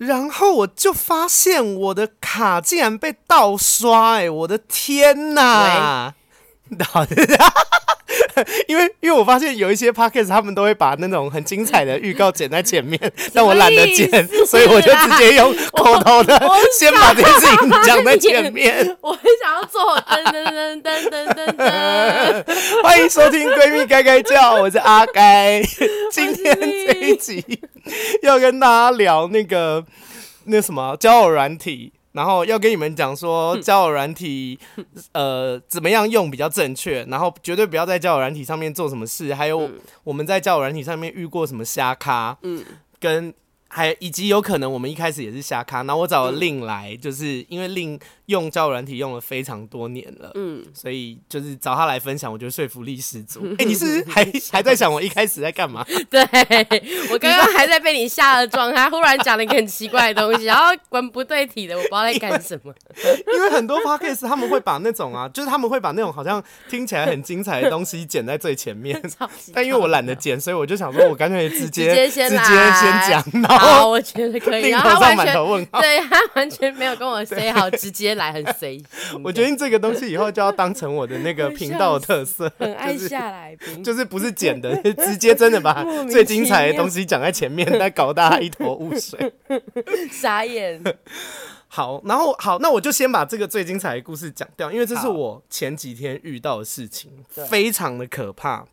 [0.00, 6.14] 然后我就发现我的卡竟然被盗刷，哎，我的天呐
[6.78, 7.06] 哪！
[8.66, 12.98] 因为因为我发现有一些 podcast 他们都会把那种很精彩的预告剪在前面，
[13.34, 14.08] 但我懒得剪，
[14.46, 16.40] 所以我就直接用口头的
[16.78, 18.96] 先把这件事情讲在前面。
[19.00, 22.82] 我很想要做噔噔噔噔噔噔噔。
[22.82, 25.62] 欢迎收听闺蜜该该叫，我是阿该。
[26.10, 27.44] 今天这一集
[28.22, 29.84] 要跟大家聊那个
[30.44, 31.92] 那什么交友软体。
[32.12, 34.58] 然后要跟你们讲说交友软体，
[35.12, 39.70] 呃，怎么样用比较正确，然后绝对不要在交友软体上面做什么事，还有
[40.04, 42.64] 我们在交友软体上面遇过什么瞎咖，嗯，
[42.98, 43.34] 跟。
[43.72, 53.40] 还以及有可能我们一开始也是瞎咖，然后我找了 Lin 来，就是因为 Lin 用交友软体用了非常多年了，嗯，所以就是找他来分享，我觉得说服力十足。
[53.58, 55.86] 哎、欸，你是 还还在想我一开始在干嘛？
[56.10, 56.20] 对，
[57.12, 62.74] 我刚刚还在被你吓了状态，忽然讲了一个很奇怪的东西，然后文不对题的，我不知道在干什么。
[62.96, 69.00] 因为，因为很多 podcast 他们会把那种啊，就是他们会把那种好像听起来很精彩的东西剪在最前面，
[69.54, 72.30] 但因为我懒得剪，所以我就想说我干脆直接直接先
[73.08, 73.24] 讲。
[73.60, 74.70] 好，我觉得可以。
[74.70, 75.34] 然后他完全
[75.72, 78.82] 对他完全没有跟我 say 好，直接来很 say。
[79.22, 89.32] 我决定这个东西以后就要当成我的那个 频道的特色，很爱下来，就是不是剪的， 直接真的把最精彩的东西讲在前面，再搞大家一头雾水，
[90.10, 90.82] 傻眼。
[91.72, 97.10] 好，然后好，那我就先把这个最精彩的故事讲掉，因为这是我前几天遇到的事情，
[97.48, 98.66] 非常的可怕。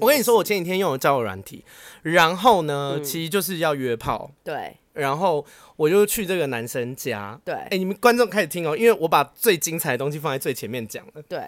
[0.00, 1.64] 我跟你说，我前几天用了交友软体，
[2.02, 4.30] 然后呢，嗯、其实就是要约炮。
[4.44, 4.76] 对。
[4.92, 5.44] 然后
[5.76, 7.40] 我就去这个男生家。
[7.44, 7.54] 对。
[7.54, 11.22] 哎，你们观众开始听哦，因为我把最精彩的东西放在最前面讲了。
[11.28, 11.40] 对。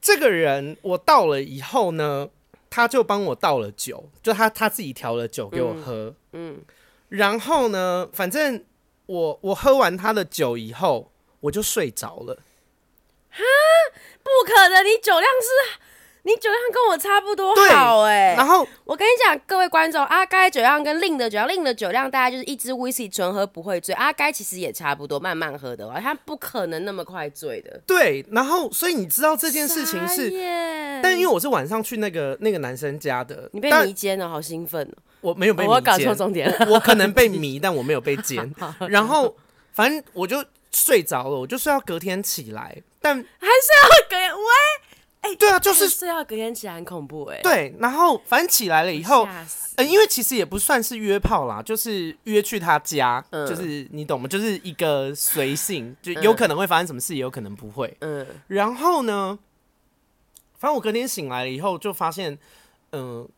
[0.00, 2.28] 这个人我到了以后呢，
[2.68, 6.14] 他就帮我倒了酒，就他他自己调了酒给我喝。
[6.32, 6.56] 嗯。
[6.56, 6.64] 嗯
[7.10, 8.64] 然后呢，反正
[9.06, 12.42] 我我喝完他的酒以后，我就睡着了。
[13.30, 13.42] 哈？
[14.22, 14.84] 不可能！
[14.84, 15.91] 你酒量是。
[16.24, 27.80] 你酒量跟我差不多好哎、欸，然后我跟你讲，各位观众，阿该酒量跟 Lin 的酒量，Lin 的酒量大概就是一支 Whisky 纯喝不会醉，阿该其实也差不多，慢慢喝的话，他不可能那么快醉的。
[27.86, 30.30] 对，然后所以你知道这件事情是，
[31.02, 34.94] 但因为我是晚上去那个那个男生家的，你被迷奸了，好兴奋哦！
[35.22, 38.54] 我没有被迷奸，我搞错重点了，我可能被迷， 但我没有被奸。
[38.88, 39.34] 然后
[39.72, 44.40] 反正我就睡着了，我就睡到隔天起来，但还是要隔天喂。
[45.22, 47.42] 哎，欸、对啊，就是睡到隔天起来很恐怖哎、欸。
[47.42, 49.46] 对，然后反正起来了以后，嗯、
[49.76, 54.28] 呃，因为其实也不算是约炮啦，就是约去他家，嗯、就是你懂吗？
[54.28, 57.96] 就是一个随性，就有可能会发生什么事，也有可能不会。
[58.00, 58.26] 嗯。
[58.48, 59.38] 然后呢，
[60.58, 62.36] 反正我隔天醒来了以后，就发现，
[62.90, 63.28] 嗯、呃，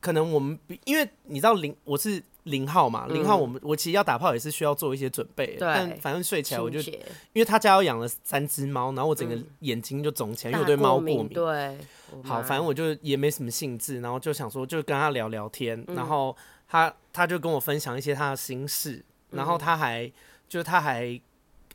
[0.00, 2.22] 可能我们因为你知道零，我是。
[2.50, 11.28] 零号嘛，零号我们、嗯、我其实要打炮也是需要做一些准备，对但反正睡起来我就，因为他家有养了三只猫，然后我整个眼睛就肿起来，嗯、因为我对猫过敏。
[11.28, 11.78] 对，
[12.22, 16.36] 好，反正我就也没什么兴致，然后就想说就跟他聊聊天，嗯、然后
[16.68, 20.10] 他他就跟我分享一些他的心事，然后他还
[20.48, 21.20] 就他还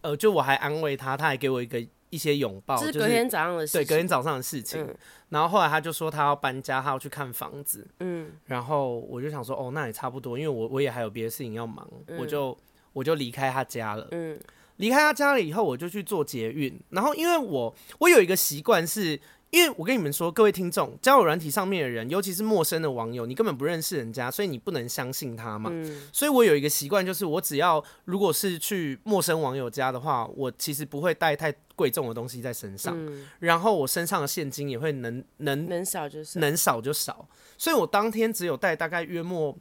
[0.02, 1.81] 呃就我还安慰他，他还给我一个。
[2.16, 4.81] 一些拥抱，就是隔天早上的事情，对，隔天早上的事情。
[4.81, 4.96] 嗯、
[5.30, 7.86] 然后后来他就说他要搬家，他要去看房子。
[8.00, 12.58] 嗯，然后我就想说，哦，那也差不多，因为我我也还有别的事情要忙，嗯、我就
[12.94, 14.08] 我就离开他家了。
[14.12, 14.40] 嗯，
[14.78, 16.80] 离开他家了以后，我就去做捷运。
[16.90, 19.20] 然后因为我我有一个习惯是。
[19.51, 25.69] 因为我跟你们说，各位听众，交友软体上面的人，尤其是陌生的网友，你根本不认识人家，所以你不能相信他嘛。
[25.72, 37.25] 嗯、所以我有一个习惯，就是我只要如果是去陌生网友家的话，我其实不会带太贵重的东西在身上，嗯、然后我身上的现金也会能能能少就少，能少就少。
[37.57, 39.57] 所以我当天只有带大概约莫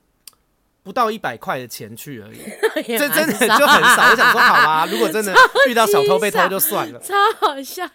[0.82, 2.38] 不到一百块的钱去而已，
[2.98, 4.10] 这真的就很少。
[4.10, 5.32] 我想说，好吧，如果真的
[5.70, 7.88] 遇到小偷被偷就算了，超好笑。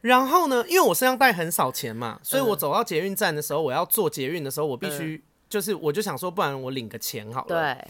[0.00, 7.48] 然后呢，因为我身上带很少钱嘛，所以我走到捷运站的时候，我要坐捷运的时候，我必须就是，我就想说，不然我领个钱好了。
[7.48, 7.88] 对。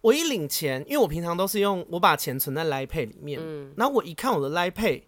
[0.00, 3.72] 我一领钱，因为我平常都是用我把钱存在 Line Pay 里面，嗯。
[3.76, 5.04] 然后我一看我的 Line Pay，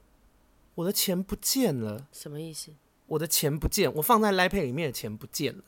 [0.76, 2.06] 我的钱不见了。
[2.12, 2.70] 什么意思？
[3.08, 5.64] 我的钱不见，我放在 Line Pay 里面的钱不见了。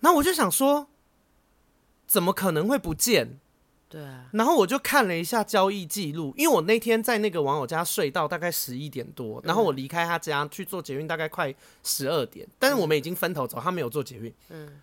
[0.00, 0.88] 然后我就想说，
[2.06, 3.38] 怎么可能会不见？
[3.94, 11.54] 对啊，然后我就看了一下交易记录，因为我那天在那个网友家睡到大概十一点多，然后我离开他家去做捷运大概快
[11.84, 14.34] 十二点，但是我们已经分头走，他没有做捷运。
[14.48, 14.80] 嗯，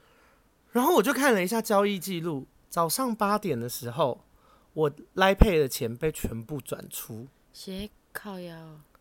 [0.72, 4.24] 然后我就看了一下交易记录，早上八点的时候，
[4.72, 8.56] 我 Line Pay 的钱被全部转出，谁靠腰？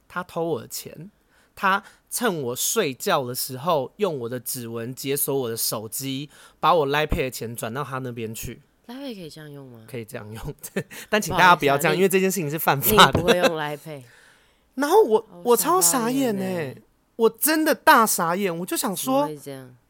[0.09, 1.13] 他偷我的钱，
[1.55, 6.29] 他趁我睡觉的时候用我的指纹解锁我的手机，
[6.59, 8.63] 把我 Line Pay 的钱转到他那边去。
[8.93, 9.81] 来配可以这样用吗？
[9.89, 10.55] 可以这样用，
[11.09, 13.21] 但请大家不要这样，因为这件事情是犯法的。
[13.21, 14.05] 不会用来配。
[14.77, 16.75] 然后我我超傻眼哎，
[17.17, 19.29] 我真的大傻眼，我就想说，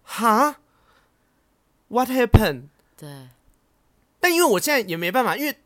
[0.03, 0.57] 哈
[1.89, 2.65] ，What happened？
[2.97, 3.29] 对。
[4.19, 5.57] 但因为我现在也没办法，因为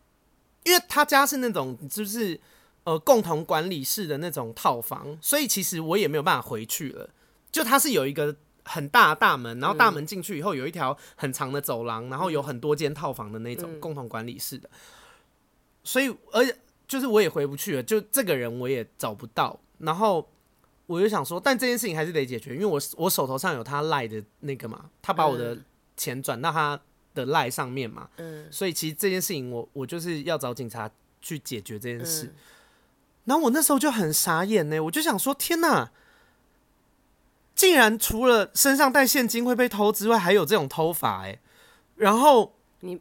[0.65, 2.39] 因为他家是那种就是
[2.85, 7.11] 呃共同管理式的那种套房，所以其实我也没有办法回去了。
[7.51, 14.69] 就他是有一个很大的大门，然后大门进去以后有一条很长的走廊，然后有很多间套房的那种共同管理式的，
[15.83, 16.57] 所以而且
[16.87, 20.29] 就是我也回不去了，就这个人我也找不到，然后
[20.87, 25.59] 我就想说，但这件事情还是得解决，因为我我手头上有他赖的那个嘛，他把我的
[25.97, 26.81] 钱转到他。
[27.15, 30.91] 的赖上面嘛，嗯，所以其实这件事情我我就是要找警察
[31.23, 32.35] 去解决这件事，嗯、
[33.27, 35.93] 然后我那时候就很傻眼呢，我就想说天哪，
[37.55, 41.39] 竟然除了身上带现金会被偷之外，还有这种偷法哎，
[41.97, 43.01] 然后你。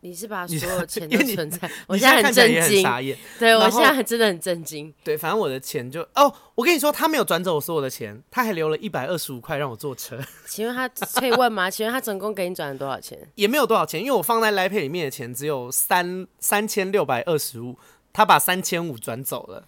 [0.00, 1.68] 你是把所有钱都存在？
[1.88, 4.94] 我现在很震惊，对我现在真的很震惊。
[5.02, 10.20] 对，反正我的钱就哦，我跟你说，他没有转走我所有的钱，他还留了一百二十五块让我坐车。
[10.46, 11.68] 请问他可以问吗？
[11.70, 13.18] 请问他总共给你转了多少钱？
[13.34, 17.76] 也没有多少钱，因为我放在 Line Pay 里面的钱只有三三千六百二十五，
[18.12, 19.66] 他把三千五转走了，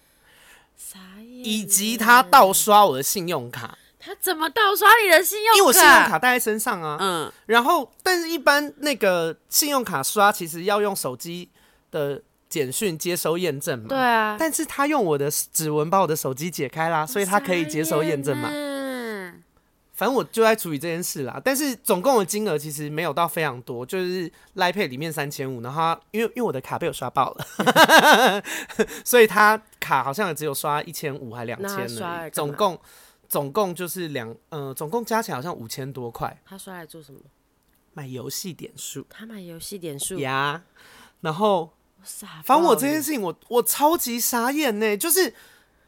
[0.77, 3.77] 啥意以及他盗刷我的信用卡。
[3.99, 5.57] 他怎么盗刷你的信用卡？
[5.57, 6.97] 因为我信用卡带在身上啊。
[6.99, 7.31] 嗯。
[7.45, 11.49] 然后，但是一般那个信用卡刷其实要用手机
[11.91, 13.85] 的简讯接收验证嘛。
[13.89, 14.37] 对啊。
[14.39, 18.49] 但是他用我的指纹把我的手机解开啦，所以他可以接收验证嘛。
[19.99, 20.01] 嗯。
[20.01, 21.41] 反正我就在处理这件事啦。
[21.43, 28.43] 但是总共的金额其实没有到非常多，就是 Line Pay 里面三千五，然后因为因为我的卡被我刷爆了，
[29.03, 32.79] 所以他卡好像也只有刷一千五还两千呢，总共。
[33.27, 36.35] 总共就是两，呃，总共加起来好像五千多块。
[36.43, 37.19] 他刷来做什么？
[37.93, 39.05] 买游戏点数。
[39.07, 40.63] 他买游戏点数呀。
[41.21, 41.71] 然后，
[42.43, 45.31] 反正我这件事情我，我我超级傻眼呢，就是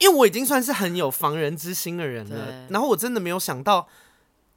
[0.01, 3.87] 因为我已经算是很有防人之心的人了，然后我真的没有想到，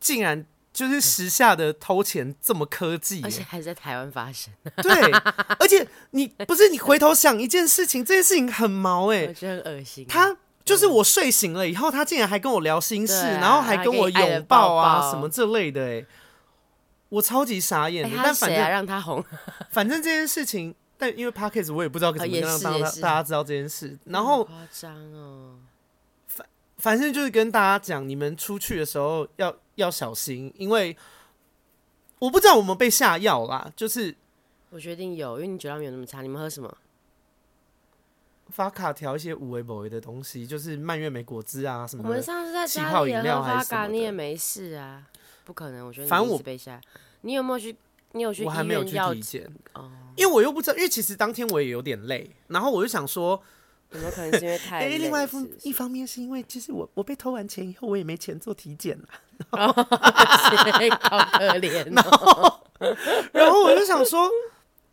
[0.01, 4.53] 竟然就是时下的偷钱这么科技，而且还在台湾发生。
[4.77, 4.93] 对，
[5.61, 10.05] 而且你不是你回头想一件事情，这件事情很毛哎，我觉得很恶心。
[10.09, 10.37] 他。
[10.65, 16.07] 就是我睡醒了以后，他竟然还跟我聊心事，然后还跟我拥抱啊什么这类的，哎，
[17.11, 18.17] 我超级傻眼的。
[18.17, 19.23] 但反正让他红，
[19.71, 20.75] 反正这件事情，
[21.05, 23.99] 但因为 Podcast 我也不知道怎么让大大家知道这件事。
[24.05, 25.59] 然后夸张哦，
[26.27, 26.47] 反
[26.79, 30.97] 反正就是跟大家讲，你们出去的时候要要小心，因为
[32.19, 33.71] 我不知道我们被下药啦。
[33.77, 34.15] 就是
[34.71, 36.23] 我决定有，因为你酒量没有那么差。
[36.23, 36.75] 你们喝什么？
[38.49, 42.09] 发卡调一些无为不为的东西，就是蔓越莓果汁啊什么的。
[42.09, 45.07] 我们上次在家里也喝发卡，你也没事啊？
[45.45, 46.81] 不可能，我觉得反正我被下。
[47.21, 47.77] 你有没有去？
[48.15, 48.45] 你有去？
[48.45, 53.43] 我还没有去体检哦，因为我又不知道，因为其实当天我也有点累，然后我就想说，
[53.91, 54.97] 有没有可能是因为 太累？
[54.99, 55.29] 另外
[55.63, 59.09] 一方面是因为，其实我我被偷完钱以后，我也没钱做体检了，
[59.51, 61.93] 好可怜。
[61.95, 62.61] 然后，
[63.33, 64.31] 然后我就想说。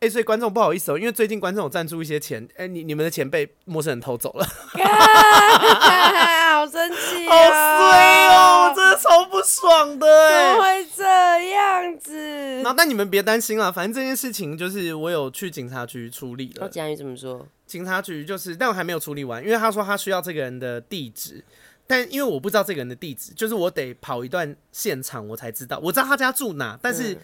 [0.01, 11.03] 哎、欸，所以观众不好意思哦，因为最近观众有赞助一些钱，哎、欸，你你们的钱被陌生人偷走了，好生气、啊，好衰哦，我真的超不爽的，怎么会这
[11.51, 12.55] 样子？
[12.57, 16.67] 然后，但你们别担心了，反正这件事情就是我有去警察局处理了。
[16.67, 17.47] 警察局怎么说？
[17.65, 21.41] 警察局就是，但我还没有处理完，因为他说他需要这个人的地址，
[21.87, 27.13] 但因为我不知道这个人的地址，就是我得跑一段现场我才知道，我知道他家住哪，但是。
[27.13, 27.17] 嗯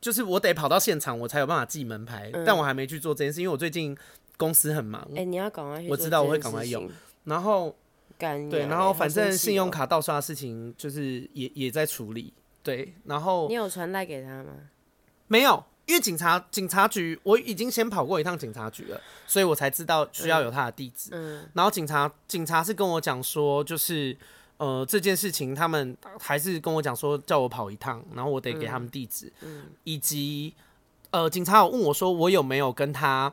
[0.00, 3.98] 就是我得跑到现场，我才有办法寄门牌，嗯、但我还没去做这件事，因为我最近
[4.36, 5.02] 公司很忙。
[5.10, 5.88] 哎、欸，你要赶快去。
[5.88, 6.88] 我知道我会赶快用。
[7.24, 7.74] 然后，
[8.18, 12.32] 对，然后反正信用卡盗刷的事情就是也也在处理。
[12.62, 14.52] 对，然后你有传赖给他吗？
[15.28, 21.10] 没有，因为警察警察局我已经先跑过一趟警察局了，所以我才知道需要有他的地址。
[21.12, 24.16] 嗯，然后警察警察是跟我讲说，就是。
[24.58, 30.52] 呃，这件事情他们还是跟我讲说叫我跑一趟，然后我得给他们地址，嗯嗯、以及
[31.12, 33.32] 呃，警察有问我说我有没有跟他，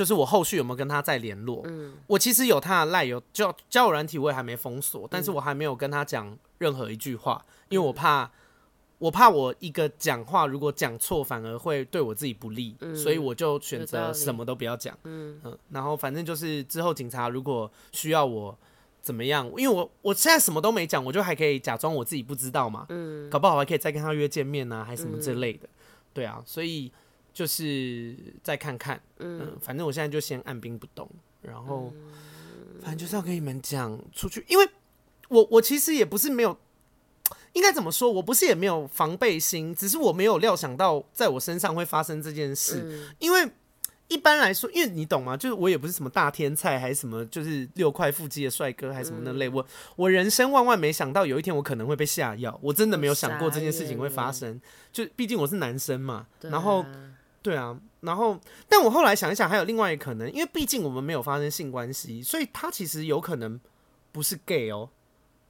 [0.00, 1.60] 就是我后续有没有跟他再联络。
[1.66, 8.30] 嗯、我其实有他的赖，有交交友软体，我也还没封锁，但是我还没有跟他讲任何一句话，因为我怕、嗯、
[8.96, 14.96] 我怕我一个讲话如果讲错，反而会对我自己不利，嗯、所以我就选择什么都不要讲。
[15.04, 18.58] 嗯，嗯，然后反正就是之后警察如果需要我。
[19.02, 19.46] 怎么样？
[19.56, 22.84] 因为我我现在什么都没讲，我就还可以假装我自己不知道嘛。
[22.90, 25.66] 嗯，搞不好还可以再跟他约见面啊，还什么之类的。
[25.66, 25.76] 嗯、
[26.12, 26.92] 对啊，所以
[27.32, 29.00] 就是再看看。
[29.18, 31.08] 嗯，嗯，反正我现在就先按兵不动，
[31.42, 34.68] 然后、嗯、反正就是要跟你们讲出去，因为
[35.28, 36.58] 我我其实也不是没有，
[37.54, 38.10] 应该怎么说？
[38.10, 42.82] 我不是也没有防备心，只是我没有料想到在我身上会发生这件事。
[42.84, 43.50] 嗯、因为
[44.08, 45.36] 一般来说，因为你懂吗？
[45.36, 49.48] 就是我也不是什么大天才，还是什么就是六块腹肌的帅哥，还是什么那类。
[49.48, 54.60] 嗯、我我人生万万没想到有一天我可能会被下药，我真的没有想过这件事情会发生。
[54.92, 56.84] 就毕竟我是男生嘛，啊、然后
[57.42, 63.58] 对啊，然后但我后来想一想，还有另外一个可能，因为毕竟我们没有发生性关系，所以他其实有可能
[64.12, 64.88] 不是 gay 哦。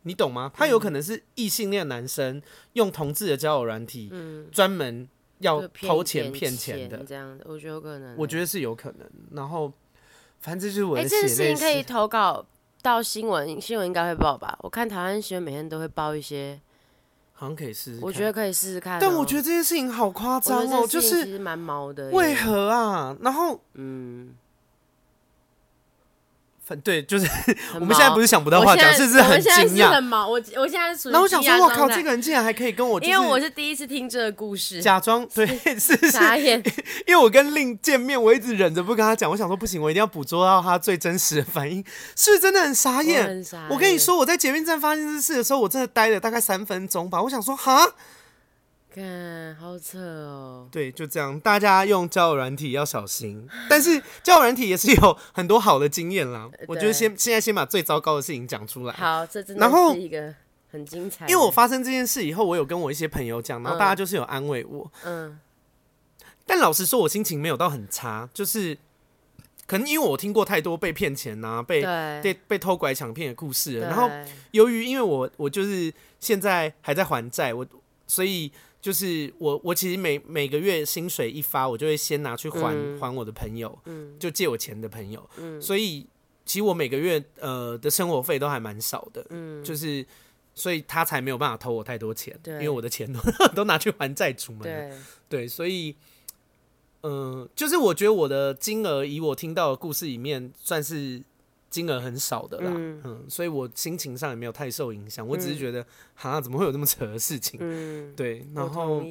[0.03, 0.51] 你懂吗？
[0.55, 2.41] 他有可能是异性恋男生
[2.73, 4.11] 用同志的交友软体，
[4.51, 5.07] 专门
[5.41, 8.17] 要偷钱骗钱的这样的，我觉得有可能。
[8.17, 9.07] 我觉得是有可能。
[9.33, 9.71] 然后，
[10.39, 11.03] 反正就是我的。
[11.03, 12.47] 哎，这件事情可以投稿
[12.81, 14.59] 到新闻，新闻应该会报吧？
[14.63, 16.59] 我看台湾新闻每天都会报一些，
[17.41, 17.99] 好像可以试试。
[18.03, 18.99] 我觉得可以试试看。
[19.01, 22.11] 但我觉得这件事情好夸张哦，就是蛮毛的。
[22.11, 23.17] 为何啊？
[23.23, 24.35] 然后，嗯。
[26.81, 27.27] 对，就是
[27.75, 29.91] 我们现在不是想不到话讲，是是很惊讶。
[29.91, 31.13] 很毛，我我现在属于。
[31.13, 34.81] 那我想说，我靠，这个人竟然还可以跟我，因为我是第一次听这个故事。
[34.81, 35.47] 假装对，
[35.79, 36.63] 是傻眼。
[37.07, 39.31] 因为我跟令见面，我一直忍着不跟他讲。
[39.31, 41.85] 我想说不行，我一定要捕捉到他最真实的反应，
[42.17, 43.45] 是不是真的很傻眼？
[43.69, 47.21] 我跟你说，我在捷运站发现这事的时候，我真的待了大概三分钟吧。
[47.23, 47.87] 我想说，哈。
[48.93, 50.69] 看，好扯哦！
[50.71, 53.49] 对，就这样，大家用交友软体要小心。
[53.69, 56.51] 但是 交友软体也是有很多好的经验啦。
[56.67, 58.95] 我觉得先现在先把最糟糕的事情讲出来。
[58.95, 60.35] 好，这真的是一个
[60.73, 61.27] 很精彩。
[61.29, 64.91] 因为我发生这件事以后，我有跟我一些朋友讲，然后大家就是有安慰我。
[65.05, 65.39] 嗯。
[66.45, 68.77] 但老实说，我心情没有到很差，就是
[69.67, 71.83] 可能因为我听过太多被骗钱啊，被
[72.23, 73.87] 被被偷拐抢骗的故事了。
[73.89, 74.11] 然后
[74.51, 77.65] 由于因为我我就是现在还在还债，我
[78.07, 78.51] 所以。
[78.81, 86.07] 就是我，我其实每每个月薪水一发，我就会先拿去还、嗯、还我的朋友，嗯、就借我钱的朋友，嗯、所以
[86.47, 90.07] 其实我每个月呃的生活费都还蛮少的，嗯、就是
[90.55, 93.21] 所以他才没有办法偷我太多钱，对因为我的钱都
[93.55, 94.91] 都拿去还债主们，对，
[95.29, 95.95] 对，所以
[97.03, 101.23] 嗯、呃，就是我觉得我的金额以我听到的故事里面算是。
[101.71, 105.25] 金额很少的啦，嗯，嗯，所以我心情上也没有太受影响。
[105.25, 105.87] 嗯、我只是觉得，
[106.17, 107.59] 哈，怎么会有这么扯的事情？
[107.63, 109.03] 嗯， 对，然后，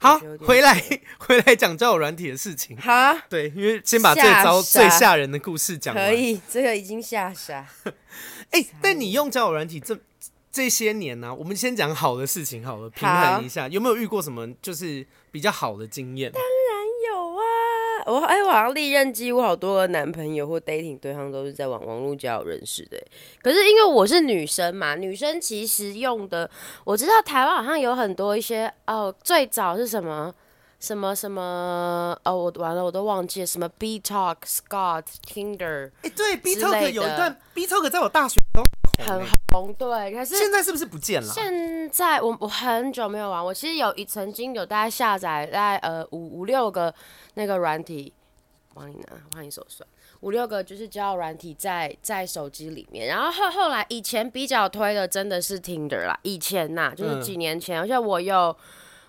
[0.00, 0.82] 好，回来
[1.18, 2.76] 回来讲交友软体的事情。
[2.78, 6.08] 好哈，对，因为先把最糟最吓人的故事讲完。
[6.08, 7.68] 可以，这个已经吓傻。
[8.50, 9.98] 哎、欸，但你用交友软体这
[10.50, 16.32] 这些年呢、啊，我们先讲好的事情好了，平衡一下，有没有遇过什么就是比较好的经验？
[18.06, 22.98] 我哎，我好像历任几乎好多个男朋友或 dating 对象都是在网网络交友认识的。
[23.42, 26.48] 可是因为我是女生嘛，女生其实用的，
[26.84, 30.34] 我知道台湾好像有很多一些哦，最早是什么
[30.80, 35.90] 什么什么哦，我完了我都忘记了什么 B Talk、Scott、Tinder。
[36.02, 38.40] 哎，对，B Talk 有一段 B Talk 在我大学
[38.96, 41.28] 都很红，对，可是现在是不是不见了？
[41.28, 46.94] 现在我我很久没有玩，我其实有一曾经有大概下载大概呃五五六个。
[47.36, 48.12] 那个软体，
[48.72, 49.84] 帮你拿，帮你手算
[50.20, 53.08] 五六个，就是交友软体在在手机里面。
[53.08, 58.56] 然后后后来以前比较推的真的是 Tinder 啦，以前呐、啊，就是几年前，而且、嗯、我有，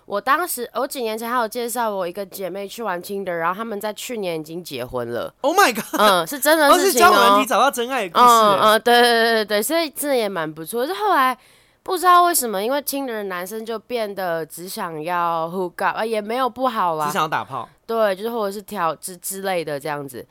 [0.06, 5.34] 我当时我几年前还有介绍我一个姐妹去玩 Tinder，然后他们在去年已经结婚了。
[5.42, 6.00] Oh my god！
[6.00, 7.12] 嗯，是真的事情哦。
[7.12, 8.24] 是交友找到真爱的故事。
[8.24, 10.86] 嗯嗯，对对对对，所以真的也蛮不错。
[10.86, 11.36] 就后来。
[11.82, 20.26] 不知道为什么，因为 Tinder 的男生就变得只想要 hook up，啊，也没有不好啦，只想要打炮，对，就是或者是调之之类的这样子。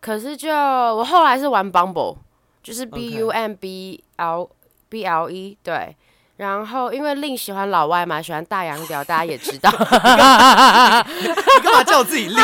[0.00, 2.16] 可是就我后来是玩 Bumble，
[2.62, 4.48] 就是 B U M B L.
[4.88, 5.94] B L E，对。
[6.36, 9.70] 然后，因为令喜欢老外嘛，喜欢大洋屌，大家也知道。
[9.70, 12.36] 你干嘛叫我自己令？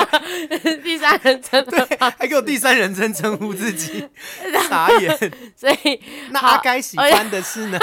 [0.82, 4.08] 第三人称，对，还给我第三人称称呼自己，
[4.70, 5.32] 傻眼。
[5.54, 6.00] 所以，
[6.30, 7.78] 那阿该喜欢的是呢？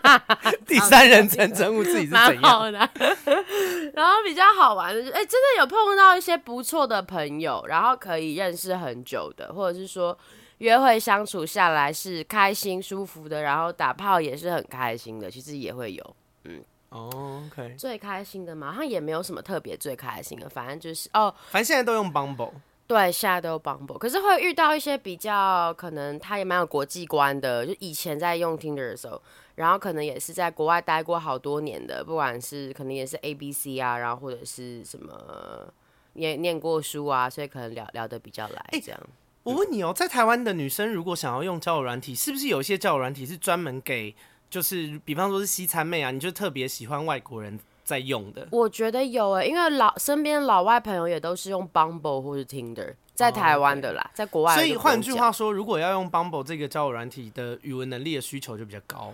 [0.66, 2.72] 第三人称称呼自己是怎样？
[2.72, 10.16] 然后比较好玩的，就是，哎，真的有碰到一些不错的朋友，然后可以认识很久的，或者是说。
[10.60, 22.52] 约会相处下来是开心舒服的，然后打炮也是很开心的，其实也会有，嗯，哦、oh，OK，最开心的嘛，好像也没有什么特别最开心的，反正就是哦，反正现在都用 Bumble，
[22.86, 29.20] 对，现在都用 Bumble，可是会遇到一些比较可能他也蛮有国际观的，就以前在用 Tinder 的时候，
[29.54, 35.72] 然后可能也是在国外待过好多年的，不管是可能也是 ABC 啊，然后或者是什么
[36.12, 39.00] 念念过书啊，所以可能聊聊得比较来这样。
[39.00, 39.08] 欸
[39.50, 44.14] 我问你哦，在台湾的女生如果想要用交友软体，是不是有一些交友软体是专门给，
[44.48, 48.46] 就是比方说是西餐妹啊，你就特别喜欢外国人在用的？
[48.50, 54.16] 我觉得有诶，因为老身边老外朋友也都是用 Bumble 或是 Tinder，在台湾的啦，oh, okay.
[54.16, 54.54] 在国外。
[54.54, 59.12] 所以换句话说，如果要用 Bumble 这个交友软体的语文能力的需求就比较高。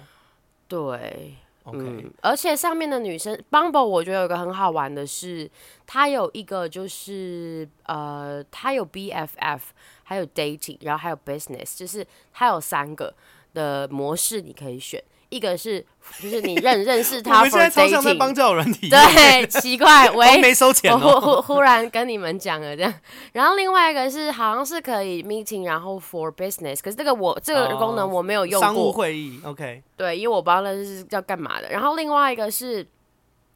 [0.69, 1.35] 对。
[1.73, 5.51] 嗯，而且上面的女生，Bumble 我觉得有个很好玩的是，
[5.85, 9.59] 它有一个就是呃，它有 BFF，
[10.09, 13.13] 还有 dating，然后还有 business，就是它有三个
[13.53, 15.03] 的模式你可以选。
[15.29, 15.85] 一个是，
[16.23, 22.95] 就是你认认识他， 我们现在超像在帮交友软体，对， 奇怪，喂，没收钱、哦、我忽忽忽然跟你们讲了这样，
[23.33, 32.87] 然后另外一个是好像是可以 meeting，然后 for business，可是这个我这个功能我没有用过，商务会议，OK，对，因为我不知道那是要干嘛的，然后另外一个是。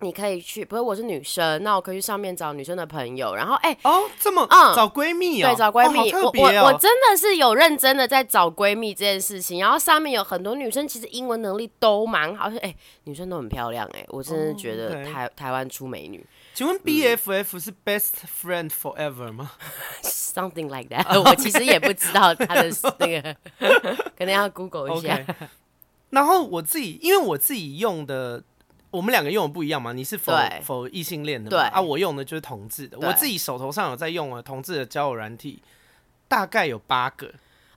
[0.03, 16.25] 你可以去，不是我是女生，那我可以去上面找女生的朋友，然后哎、欸、哦这么嗯找闺蜜、哦、对找闺蜜，哦哦、我我我真的是有认真的在找闺蜜这件事情，然后上面有很多女生其实英文能力都蛮好，哎、欸、女生都很漂亮哎、欸，我真的觉得台、哦 okay、台湾出美女。
[16.55, 21.29] 请问 BFF 是 Best Friend Forever 吗、嗯、？Something like that， okay.
[21.29, 23.37] 我其实也不知道他的那个，
[24.17, 25.19] 可能要 Google 一下。
[25.19, 25.35] Okay.
[26.09, 28.43] 然后我自己因为我自己用的。
[28.91, 29.93] 我们两个用的不一样嘛？
[29.93, 30.33] 你是否
[30.63, 31.57] 否异性恋的嘛？
[31.57, 32.99] 对啊，我用的就是同志的。
[32.99, 35.63] 我自己手头上有在用啊同志的交友软体，
[36.27, 37.33] 大概有八个，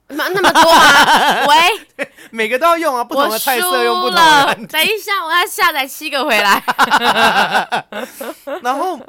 [0.08, 1.46] 那那么多啊？
[1.98, 4.56] 喂，每个都要用啊，不同的菜色用不同的。
[4.68, 6.64] 等一下，我要下载七个回来。
[8.64, 9.00] 然后，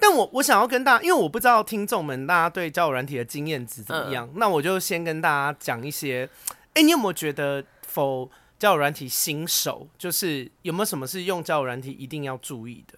[0.00, 6.28] 但我我想要跟大家，因为我不知道听众们大家对交友软体的经验值怎么样，嗯，那我就先跟大家讲一些。
[6.74, 8.30] 哎，你有没有觉得否？
[8.62, 12.96] 交友软体新手就是有没有什么是用交友软体一定要注意的？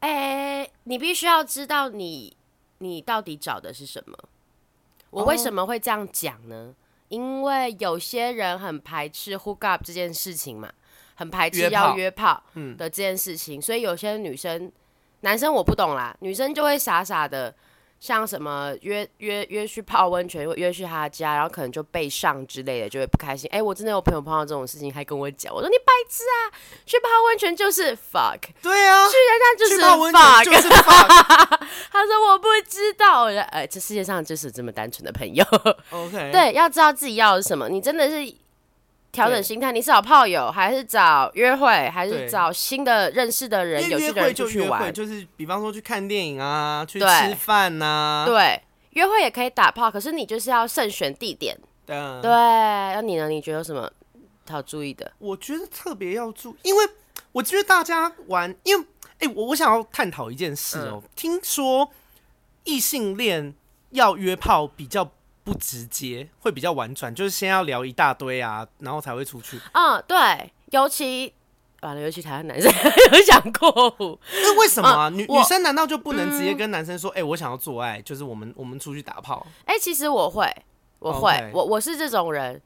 [0.00, 2.36] 哎、欸，你必须要知道你
[2.78, 4.18] 你到底找的是什么。
[5.10, 6.74] 我为什么会这样讲呢？Oh.
[7.10, 10.72] 因为有些人很排斥 hook up 这件事情嘛，
[11.14, 12.42] 很排斥要约炮
[12.76, 14.72] 的这件事情，所以有些女生、
[15.20, 17.54] 男生我不懂啦，女生就会傻傻的。
[18.00, 23.46] 像什么约约约去泡温泉，约去他家，然后可能就被上之类的，就会不开心。
[23.52, 31.60] 哎、欸，我真的有朋友碰到这种事情，还跟我讲，我说你白痴啊，去泡温泉就是 fuck，对啊，去人家就是 fuck，就是 fuck。
[31.92, 35.44] 他说我不知道，哎、呃，这世界上就是这么单纯的朋友。
[35.90, 38.34] OK，对，要知道自己要的是什么，你真的是。
[39.12, 43.88] 调整心态，你是找炮友，还是找约会，还是找新的认识的人？
[43.88, 48.24] 有趣的人就去玩，就是比方说去看电影啊，去吃饭呐、啊。
[48.24, 51.58] 对，约会也可以打炮，可是你就是要慎选地点。
[51.84, 52.30] 对，对。
[52.30, 53.28] 那你呢？
[53.28, 53.90] 你觉得有什么
[54.48, 55.10] 好注意的？
[55.18, 56.88] 我觉得特别要注意，因为
[57.32, 58.84] 我觉得大家玩，因为
[59.18, 61.10] 哎、欸，我我想要探讨一件事哦、喔嗯。
[61.16, 61.90] 听说
[62.62, 63.54] 异性恋
[63.90, 65.10] 要约炮比较。
[65.50, 69.58] 不直接会比较婉转，就是先要聊一大堆啊，然后才会出去。
[69.72, 71.32] 嗯，对，尤其
[71.80, 72.70] 完了，尤其台湾男生
[73.12, 79.44] 有想过，那为什么女女生难道就不能直接跟男生说，哎、我想要做爱，就是我们我们出去打炮？
[79.64, 80.48] 哎、欸，其实我会，
[81.00, 82.62] 我会.我我是这种人。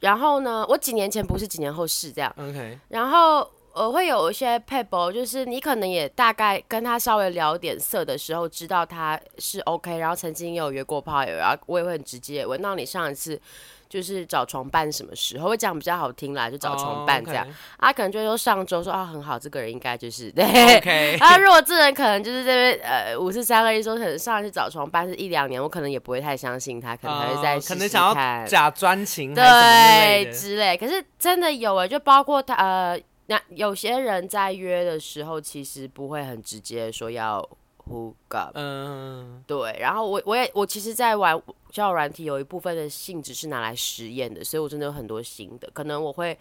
[0.00, 2.30] 然后呢，我几年前不是，几年后是这样。
[2.36, 3.50] OK，然后。
[3.78, 13.40] 我会有一些配博，就是你可能也大概跟他稍微聊点色的时候，知道他是 OK，然后曾经有约过炮友，然后我也会很直接问到你上一次
[13.88, 17.44] 就是找床伴什么时候，会讲比较好听啦，就找床伴这样。
[17.44, 17.56] Oh, okay.
[17.76, 20.44] 啊，可能就说上周说啊很好，这个人应该就是对。
[20.78, 21.16] OK。
[21.22, 30.76] 啊，如果这人可能就是这边呃五四三二一说可能上一次找床伴是一两年，我可能也不会太相信他，可能还会再试试看，可能想要假专情对之类。
[30.76, 33.00] 可是真的有哎，就包括他呃。
[33.30, 37.46] 那有些人在约的时候，其实不会很直接说要
[37.86, 39.76] hook up，嗯，对。
[39.78, 41.38] 然后我我也我其实，在玩
[41.70, 45.70] 交友软体，有一部分的性质是拿来实验的，所以我真的有很多新的。
[45.74, 46.38] 可能我会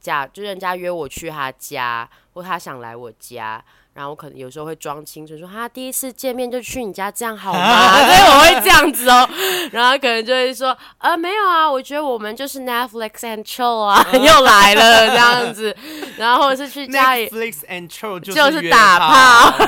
[0.00, 3.64] 假，就人家约我去他家，或他想来我家。
[3.98, 7.98] 然后我可能有时候会装清楚，说他第一次见面就去你家，这样好吗？
[8.06, 9.28] 所以 我会这样子哦。
[9.72, 15.76] 然后可能就会说，呃，没有啊，我觉得我们就是 Netflix and chill 啊，又来了这样子。
[16.16, 19.66] 然后是去家里 Netflix and chill 就是打炮。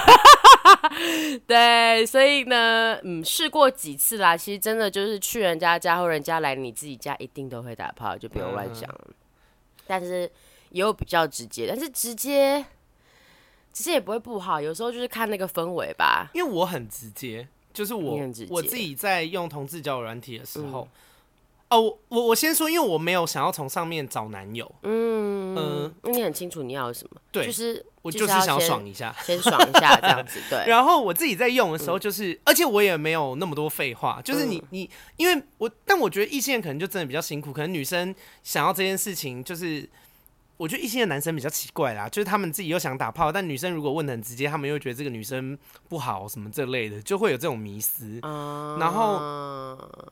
[1.48, 4.36] 对，所以呢，嗯，试过几次啦。
[4.36, 8.88] 其实真的就是去人家家或人家来你自己家，一定都会打炮，就不用乱讲。
[9.08, 9.14] 嗯。
[9.88, 10.30] 但是
[10.70, 12.64] 也有比较直接，但是直接。
[13.72, 16.28] 其实也不会不好，有时候就是看那个氛围吧。
[16.34, 20.88] 因为我很直接，就是我我自己在用同志交友软体的时候，
[21.68, 30.64] 嗯、哦，我我先说，因为我没有想要从上面找男友，嗯嗯，你很清楚你要什么，对，就是我就是想要爽一下，先爽一下这样子， 对。
[30.66, 39.88] 然后我自己在用的时候，就是、嗯、而且我也没有那么多废话，就是你你，因为我但我觉得异性可能就真的比较辛苦，可能女生想要这件事情就是。
[40.60, 48.20] 我觉得异性的男生比较奇怪啦，就是他们自己又想打炮，但女生如果问得很直接，他们又觉得这个女生不好什么这类的，就会有这种迷思。
[48.20, 49.14] 嗯、然后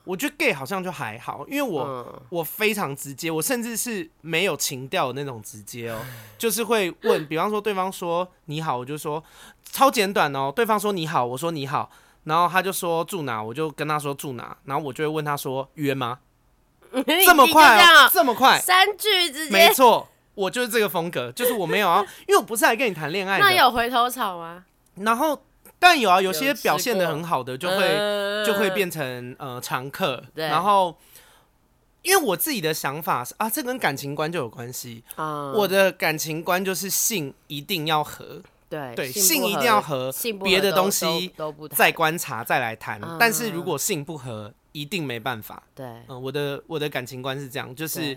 [0.04, 6.06] 我觉得 gay 好像就还好，因为我、嗯、我非常直接，我甚至是没有情调的那种直接哦、喔，
[6.38, 9.22] 就是会问，比方说对方说你好，我就说
[9.70, 11.90] 超简短哦、喔，对方说你好，我说你好，
[12.24, 16.20] 然后他就说住哪，我就跟他说住哪，然后我就会问他说约吗？
[17.26, 20.08] 这么快、喔，这么快，三句直接，没错。
[20.38, 23.44] 我就是这个风格，就是我没有啊， 因为我不是来跟你谈恋爱的。
[23.44, 24.64] 那有回头草吗？
[24.94, 25.42] 然后，
[25.81, 30.22] 但有啊，有些表现的很好的就会、呃、就会变成呃常客。
[30.37, 30.46] 对。
[30.46, 30.96] 然后，
[32.03, 35.03] 因为我自己的想法是啊，这跟感情观就有关系。
[35.16, 38.40] 嗯、我的感情观就是性一定要合。
[38.70, 40.12] 对对，性一定要合，
[40.44, 41.33] 别的东西
[41.74, 43.01] 再观察再来谈。
[43.03, 45.61] 嗯、但是如果性不合，一定没办法。
[45.74, 45.85] 对。
[45.85, 48.16] 嗯、呃，我的我的感情观是这样，就是。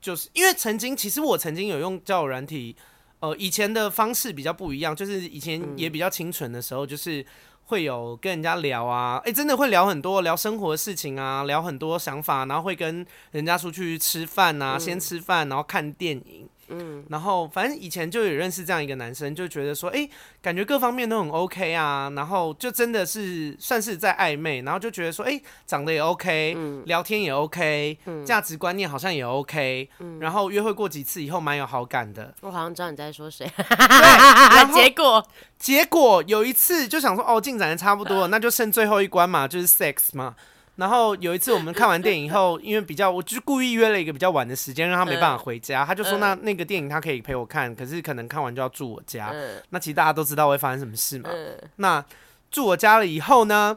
[0.00, 2.74] 就是因为曾经，其实我曾经有用交友软体，
[3.20, 7.24] 呃，以前的方式比较不一样，就是以前也比较清纯的时候，就是
[7.66, 16.48] 会有跟人家聊啊，哎、欸，真的会聊很多，聊生活的事情啊，聊很多想法，然后会跟人家出去吃饭啊，先吃饭，然后看电影。
[16.70, 32.34] 嗯，然后反正以前就有认识这样一个男生，就觉得说，哎、欸，感觉各方面都很 OK 啊，然后就真的是算是在暧昧，然后就觉得说，哎、欸，长得也 OK，、嗯、聊天也 OK，价、嗯、值观念好像也 OK，、嗯、然后约会过几次以后蛮有好感的。
[32.40, 33.50] 我好像知道你在说谁。
[33.56, 35.26] 然后 结果
[35.58, 40.34] 结果有一次就想说，哦，进展的差不多了， 那就剩最后一关嘛，就是 sex 嘛。
[40.80, 45.84] 然后有一次我们看完电影以后，因为比较，我就故意约了一个比较晚的时间，让他没办法回家。
[45.84, 49.30] 他就说那那个电影他可以陪我看，可是可能看完就要住我家。
[49.68, 51.28] 那其实大家都知道会发生什么事嘛。
[51.76, 52.02] 那
[52.50, 53.76] 住我家了以后呢？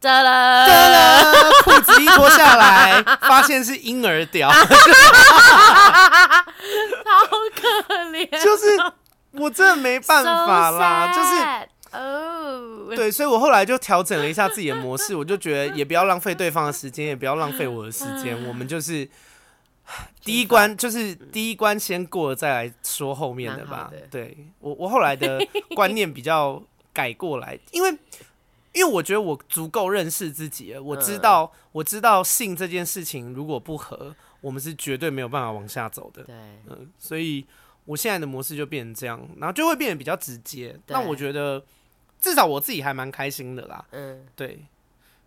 [0.00, 1.24] 哒啦哒啦，
[1.64, 4.64] 裤子一脱下来，发现是婴儿屌， 好
[7.54, 8.30] 可怜。
[8.42, 8.64] 就是
[9.32, 11.28] 我真的没办法啦，就是。
[11.92, 12.94] 哦，oh.
[12.94, 19.08] 对，所以我后来就调整了一下自己的模式，我就觉得也不要浪费对方的时间，也不要浪费我的时间，我们就是
[20.22, 23.88] 第一关，就是第一关先过了再来说后面的吧。
[23.90, 25.38] 的对我，我后来的
[25.74, 27.90] 观念比较改过来，因为
[28.72, 36.22] 因为我觉得我足够认识自己了，我知道我知道性这件事情如果不合，我们是绝对没有办法往下走的。
[36.24, 36.34] 对，
[36.68, 37.46] 嗯，所以
[37.86, 40.78] 我现在的模式就变成这样，然后就会变得比较直接。
[40.88, 41.64] 那我觉得。
[42.20, 44.64] 至少我自己还蛮开心的啦，嗯，对，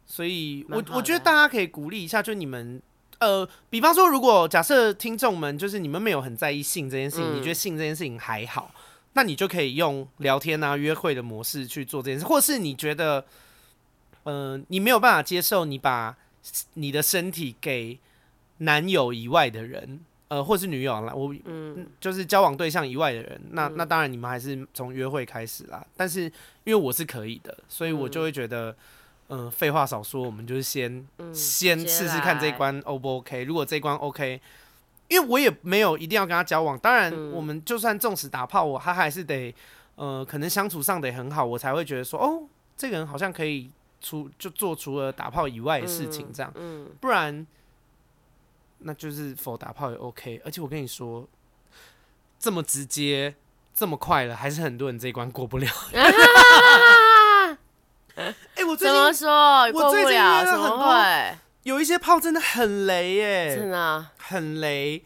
[0.05, 2.81] 所以我我觉得大家可以鼓励一下，就你们，
[3.19, 8.73] 呃，比方说，如果假设听众们就是你们没有很在意性这件事情，嗯、你觉得性这件事情还好，
[9.13, 13.25] 那你就可以用聊天啊、约会的模式去做这件事，或是你觉得，
[14.23, 16.17] 呃，你没有办法接受你把
[16.73, 17.99] 你的身体给
[18.57, 20.01] 男友以外的人。
[20.31, 25.85] 呃，或是女友啦，我嗯，就是交往对象以外的人，那那当然你们还是从约会开始啦。
[25.97, 26.31] 但是
[26.63, 28.75] 因为我是可以的，所以我就会觉得，
[29.29, 33.43] 嗯、呃，废话少说，我们就是先、嗯、先试试看这一关 O 不 OK。
[33.43, 34.39] 如果这一关 OK，
[35.07, 36.77] 因为我也没有一定要跟他交往。
[36.79, 39.53] 当然，我们就算纵使打炮，我他还是得，
[39.95, 42.43] 呃，可能相处上得很好，我才会觉得说，哦，
[42.77, 47.45] 这个人好像可以除就做除了打炮以外的事情，这样，嗯，不然。
[48.83, 51.23] 那就是否打炮也 OK，而且我跟你说，
[52.39, 53.35] 这么直接，
[53.73, 55.67] 这么快了，还是很多人这一关过不了。
[58.15, 59.63] 哎、欸，我最近怎么说？
[59.71, 60.93] 我最近约了很多，
[61.63, 65.03] 有一些炮真的很雷耶，真的、啊、很雷。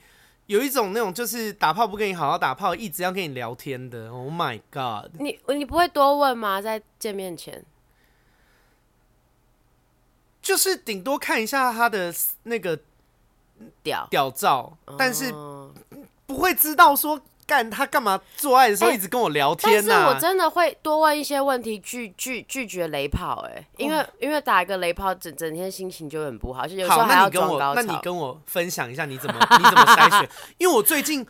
[0.47, 4.10] 有一种那种就是打炮不跟你好好打炮，一直要跟你聊天的。
[4.10, 5.12] Oh my god！
[5.19, 6.62] 你你不会多问吗？
[6.62, 7.63] 在见面前，
[10.41, 12.80] 就是顶多看一下他的那个。
[13.82, 15.32] 屌屌照，但是
[16.25, 19.97] 不会知道说干他干嘛做爱的时候一直跟我聊天呢、啊。
[19.97, 27.75] 但是我真的会多问一些问题，拒拒拒绝雷炮，哎，因为因为打一个雷炮，整整天心情就很不好，就有时候还要装高潮。
[27.75, 30.29] 那你跟我分享一下你怎么 你怎么筛选？
[30.58, 31.25] 因为我最近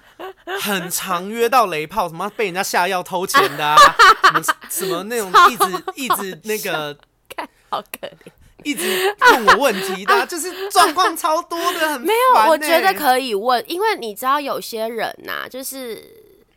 [0.62, 3.76] 很常约到雷炮，什么被人家下药偷钱的啊，
[4.24, 6.98] 什么什么那种一直一直那个，
[7.70, 8.32] 好可怜。
[8.66, 12.50] 一直问我问题的、 啊，就是状况超多的，很、欸、没有。
[12.50, 16.04] 我觉得可以问，因为你知道有些人呐、啊，就是，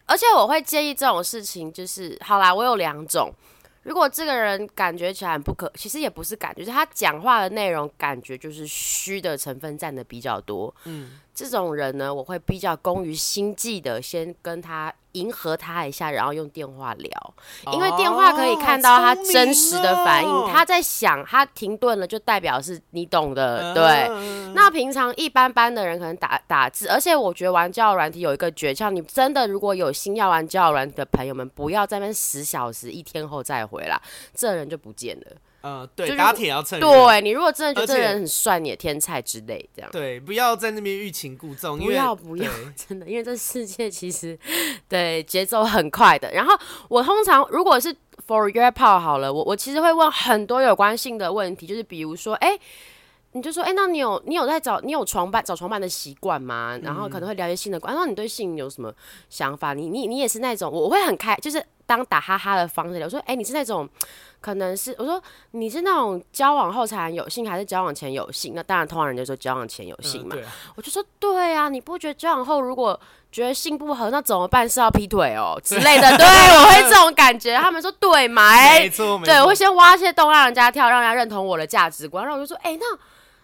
[0.06, 3.32] 而且我会建议这种事情，就是好啦，我有两种。
[3.84, 10.74] 如果这个人感觉起来很不可，其实也不是感觉，就是他讲话的内容感觉就是虚的成分占的比较多。
[10.84, 17.34] 嗯，这种人呢，我会比较攻于心计的，先跟他迎合他一下，然后用电话聊，
[17.72, 20.28] 因为电话可以看到他真实的反应。
[20.28, 23.72] 哦、他在想，他停顿了，就代表是你懂的。
[23.74, 34.00] 对，嗯、那平常一般般的人可能打打字，而且我觉得玩交友软体有一个诀窍，你真的如果有心要玩交友软体的朋友们，不要在那边十小时一天后再回来，
[34.34, 35.26] 这人就不见了。
[35.60, 36.86] 呃，对，打铁要趁热。
[36.86, 39.90] 对，你如果真的觉得这个人很帅，你的天才之类这样。
[39.90, 44.38] 对，不要在那边欲擒故纵，不要不要， 真的，因为这世界其实
[44.88, 46.30] 对节奏很快的。
[46.32, 46.56] 然后
[46.88, 47.94] 我通常如果是
[48.26, 52.58] for 约炮好了，我我其实会问很多有关性的问题，就是比如说，哎。
[53.32, 56.78] 你就说，哎、欸，那你有你有在找你有床伴找床伴的习惯吗？
[56.82, 58.92] 然后可能会了解性的关，然后你对性有什么
[59.28, 59.74] 想法？
[59.74, 62.98] 你你你也是那种，我我会很开，就是当打哈哈的方式。
[63.02, 63.86] 我说，哎、欸，你是那种，
[64.40, 68.52] 可能是我说你是那种交往后才有性，还是交往前有性？
[68.54, 70.36] 那当然，通常人就说交往前有性嘛。
[70.38, 72.98] 嗯啊、我就说，对啊，你不觉得交往后如果
[73.30, 74.68] 觉得性不合，那怎么办？
[74.68, 76.16] 是要劈腿哦之类的？
[76.16, 77.56] 对，我会这种感觉。
[77.56, 78.50] 他们说对嘛？
[78.78, 82.24] 没错，对，我会先挖些洞让人家跳，让人家认同我的价值观。
[82.24, 82.98] 然后我就说，哎、欸，那。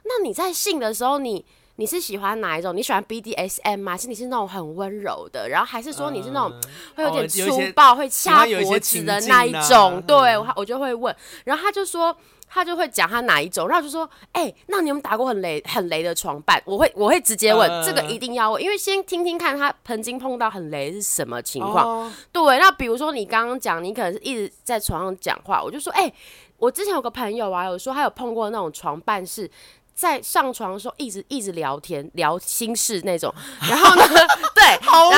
[0.06, 1.44] 那你在性的时候你，你
[1.76, 2.76] 你是喜欢哪一种？
[2.76, 3.92] 你喜欢 BDSM 吗？
[3.92, 5.48] 还是你是那种很温柔的？
[5.48, 6.52] 然后还是说你是那种
[6.94, 9.96] 会有点粗暴、呃、会掐脖子的那一种？
[9.96, 11.14] 啊、对，我我就会问。
[11.44, 12.16] 然后他就说，
[12.48, 13.66] 他就会讲他哪一种。
[13.66, 16.62] 然后就说，哎、欸，那你有没有打过很雷很雷的床伴？
[16.64, 22.04] 我会我会直接问，呃、这个一定要问，因为先听听看他曾经碰到很雷是什么情况。
[22.04, 26.14] 哦、对，那比如说你刚刚讲，你可能是一直在床上讲话，我就说，哎、欸，
[26.58, 29.50] 我之前有个朋友啊，有说他有碰过那种床伴是。
[29.94, 33.32] 在上床的时候一直一直聊天聊心事那种，
[33.68, 34.04] 然后呢，
[34.54, 35.10] 对，然后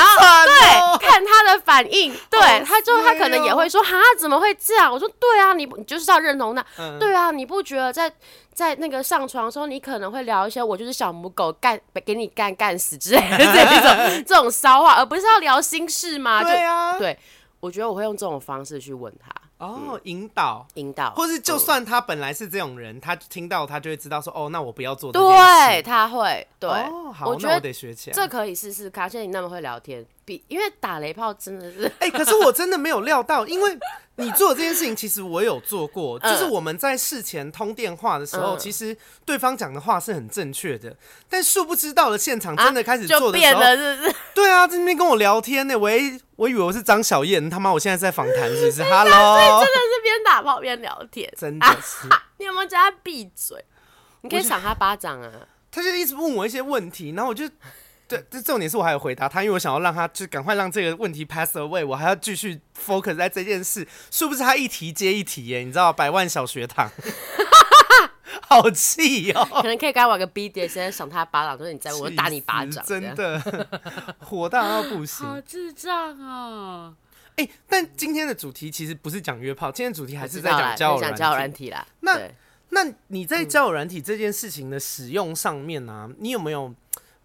[0.45, 4.91] 对，看他的反应，对，哦、他就他可能也会说，哈，怎么会这样？
[4.93, 8.11] 我说，对啊，你你就是要认同他，嗯、对啊，你不觉得在
[8.53, 16.43] 在那个上床的时候，你可能会聊一些我就是小母狗干给你干干死之类的这种 这种骚话，而不是要聊心事吗？
[16.43, 17.17] 对啊就，对，
[17.59, 19.31] 我觉得我会用这种方式去问他。
[19.59, 25.19] 哦，引导，引导，或是就算他本来是这种人，嗯、他听到他就会知道说，哦，那我不要做这。
[25.19, 28.15] 对，他会，对，哦、好，我觉得我得学起来。
[28.15, 29.09] 这可以试试看。
[29.09, 33.79] 现在你那么会聊天，比因为打雷炮真的是，哎、欸，可是我真的没有料到，因为
[34.17, 40.93] 你做这件事情，其实我有做过，就是我们在事前通电话的时候，嗯、其实对方讲的话是很正确的，
[41.29, 46.19] 但殊不知到了现场真的开始做的时候，啊、是是对啊，在那边跟我聊天呢，喂。
[46.37, 47.73] 我以为我是张小燕，他妈！
[47.73, 52.07] 我现在在访谈，是不是？Hello，真的是边打炮边聊天，真的是。
[52.09, 53.57] 啊、你有没有叫他闭嘴？
[54.21, 55.31] 你可以赏他巴掌啊！
[55.71, 57.49] 他就一直问我一些问题，然后我就，
[58.07, 64.39] 对，这重点是我还有回答他，因为我想要让他就赶快让这个问题 pass away，我还要继续 focus 在这件事，是不是？
[64.43, 66.89] 他一题接一题耶，你知道，百万小学堂。
[68.49, 69.45] 好气哦！
[69.61, 73.41] 可能可以跟他玩个 BDSM，现在赏他巴掌，就是你在我打你巴掌，真的
[74.19, 76.95] 火大到不行，好智障哦！
[77.35, 81.85] 哎、欸，但今天的主题其实不是讲约炮，今天的主题还是在讲交友软体啦。
[81.99, 82.17] 那
[82.69, 86.73] 那你在交友软体这件事情的使用上面呢、你有没有，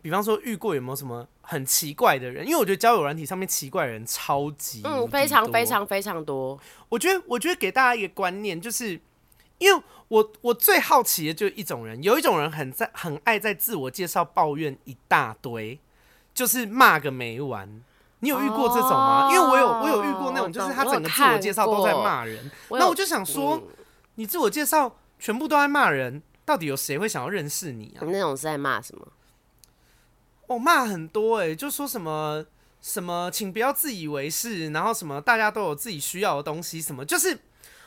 [0.02, 2.44] 比方说遇过有没有什么很奇怪的人？
[2.44, 6.60] 因为我觉得交友软体上面奇怪的人超级嗯，非常非常非常多。
[6.90, 9.00] 我觉得，我觉得给大家一个观念就是。
[9.58, 15.78] 因为我我最好奇的就是一种人，有一种人很在很爱在自我介绍抱怨一大堆，
[16.34, 17.80] 就是骂个没完。
[18.18, 19.28] 你有遇过这种吗？
[19.28, 22.50] 哦、因为我有我有遇过那种，就是他整个自我介绍都在骂人。
[22.70, 23.62] 那我，我就想说，嗯、
[24.16, 28.02] 你自我介绍全部都在骂人，到底有谁会想要认识你啊？
[28.02, 29.06] 那种是在骂什么？
[30.52, 32.44] 我骂、哦、很多哎、欸，就说什么
[32.80, 37.38] 什么，请不要自以为是，然后什么大家都有自己需要的东西，什么就是。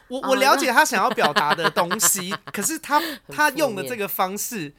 [0.07, 4.71] 我我了解他想要表达的东西， 可是他他用的这个方式，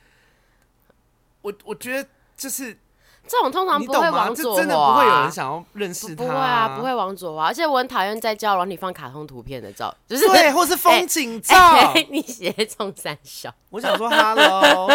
[1.43, 2.79] 我我觉得就是
[3.27, 14.89] 这种通常不会往左滑，真的不会有人想要认识他，不会啊，不会往左滑，而且我很讨厌在交友软体放卡通图片的照，就是对，或是 风景照， 你写中三小，我想说 hello，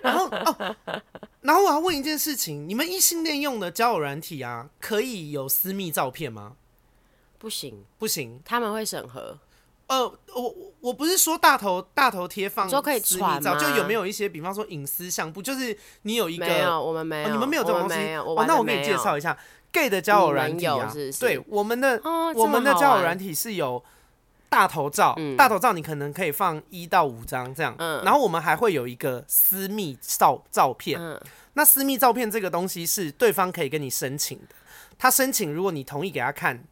[0.00, 0.74] 然后哦，
[1.42, 6.56] 然后我要问一件事情，你们异性恋用的交友软体啊，可以有私密照片吗？
[7.38, 9.38] 不行，不行，他们会审核。
[9.86, 13.58] 呃，我我不是说大头大头贴放就可以传照？
[13.58, 17.96] 就有没有一些，比方说隐私相簿，就是你有一个，没有，我们没有，哦、你们没有这种东西。
[18.14, 19.36] 哦，那我给你介绍一下
[19.72, 23.82] ，gay 的交友软体啊，是是对，我们的、哦、我们的交友软体是有
[24.50, 31.18] 大头照，嗯、大头照你可能可以放一到五张这样，嗯、然后我们还会有一个私密照照片，嗯、
[31.54, 34.54] 那私密照片这个东西是对方可以跟你申请的，
[34.98, 36.62] 他申请，如果你同意给他看。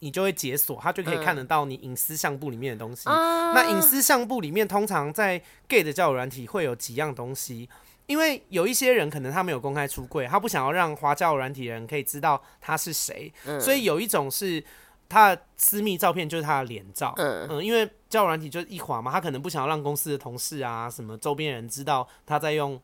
[0.00, 3.08] 你就会解锁，他就可以看得到你隐私相簿里面的东西。
[3.08, 7.68] 嗯、那隐私相簿里面，通常在 gay 的交友软体会有几样东西。
[8.06, 14.62] 因为有一些人可能他没有公开出柜，他不想要让花交友软体的人可以知道他是谁，嗯、所以有一种是
[15.08, 22.80] 他的私密照片就是他的脸照，嗯嗯，因为交友软体就是一滑嘛，他可能不想要让公司的同事啊什么周边人知道他在用。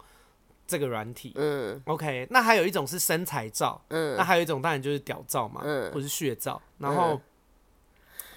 [0.66, 7.20] 这个软体，嗯，OK，那还有一种是身材照，嗯，那还有一种当然就是屌照嘛，嗯，或是血照，然后、嗯、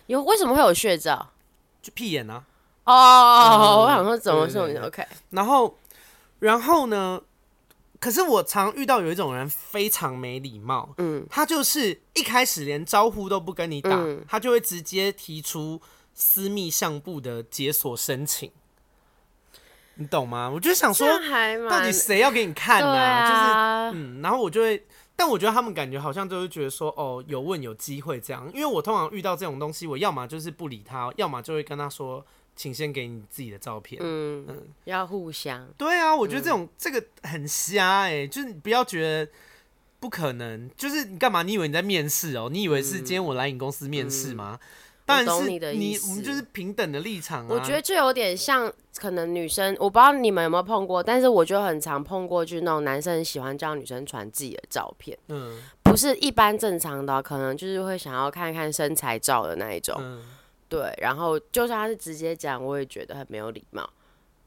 [0.08, 1.30] 有为什么会有血照？
[1.82, 2.44] 就屁眼啊，
[2.84, 5.78] 哦，嗯、我想说怎么说？OK，然后，
[6.40, 7.22] 然后呢？
[8.08, 15.82] 可是我常遇到有一种人非常没礼貌，嗯，他就是一开始连招呼都不跟你打，嗯、他就会直接提出
[16.14, 18.50] 私密相簿的解锁申请。
[19.96, 20.50] 你懂吗？
[20.50, 21.06] 我就想说，
[21.70, 22.98] 到底谁要给你看呢？
[22.98, 23.92] 啊？
[23.92, 28.50] 就是嗯，然后我就会，但我觉得他们感觉好像就是觉得说，哦，有问有机会这样。
[28.54, 32.26] 因为我通常遇到这种东西，我要么就是不理他，要么就会跟他说，
[32.58, 34.02] 请先给你自己的照片。
[34.04, 35.66] 嗯嗯，要互相。
[35.78, 39.32] 对啊，我觉得这种、嗯、这个很瞎哎、欸，就是你不要觉得
[40.02, 41.44] 不可能，就是你干嘛？
[41.44, 42.50] 你以为你在面试哦？
[42.52, 44.60] 你以为是今天我来你公司面试吗？
[44.60, 44.68] 嗯嗯
[45.08, 47.48] 但是你的意思，我们就是平等的立场啊。
[47.50, 60.22] 我觉得就有点像，可能女生，我不知道你们有没有碰过，但是我就很常碰过，就是那种男生很喜欢叫女生传自己的照片，嗯，不是一般正常的，可能就是会想要看看身材照的那一种，嗯，
[60.70, 63.90] 对，然后就算他是直接讲，我也觉得很没有礼貌。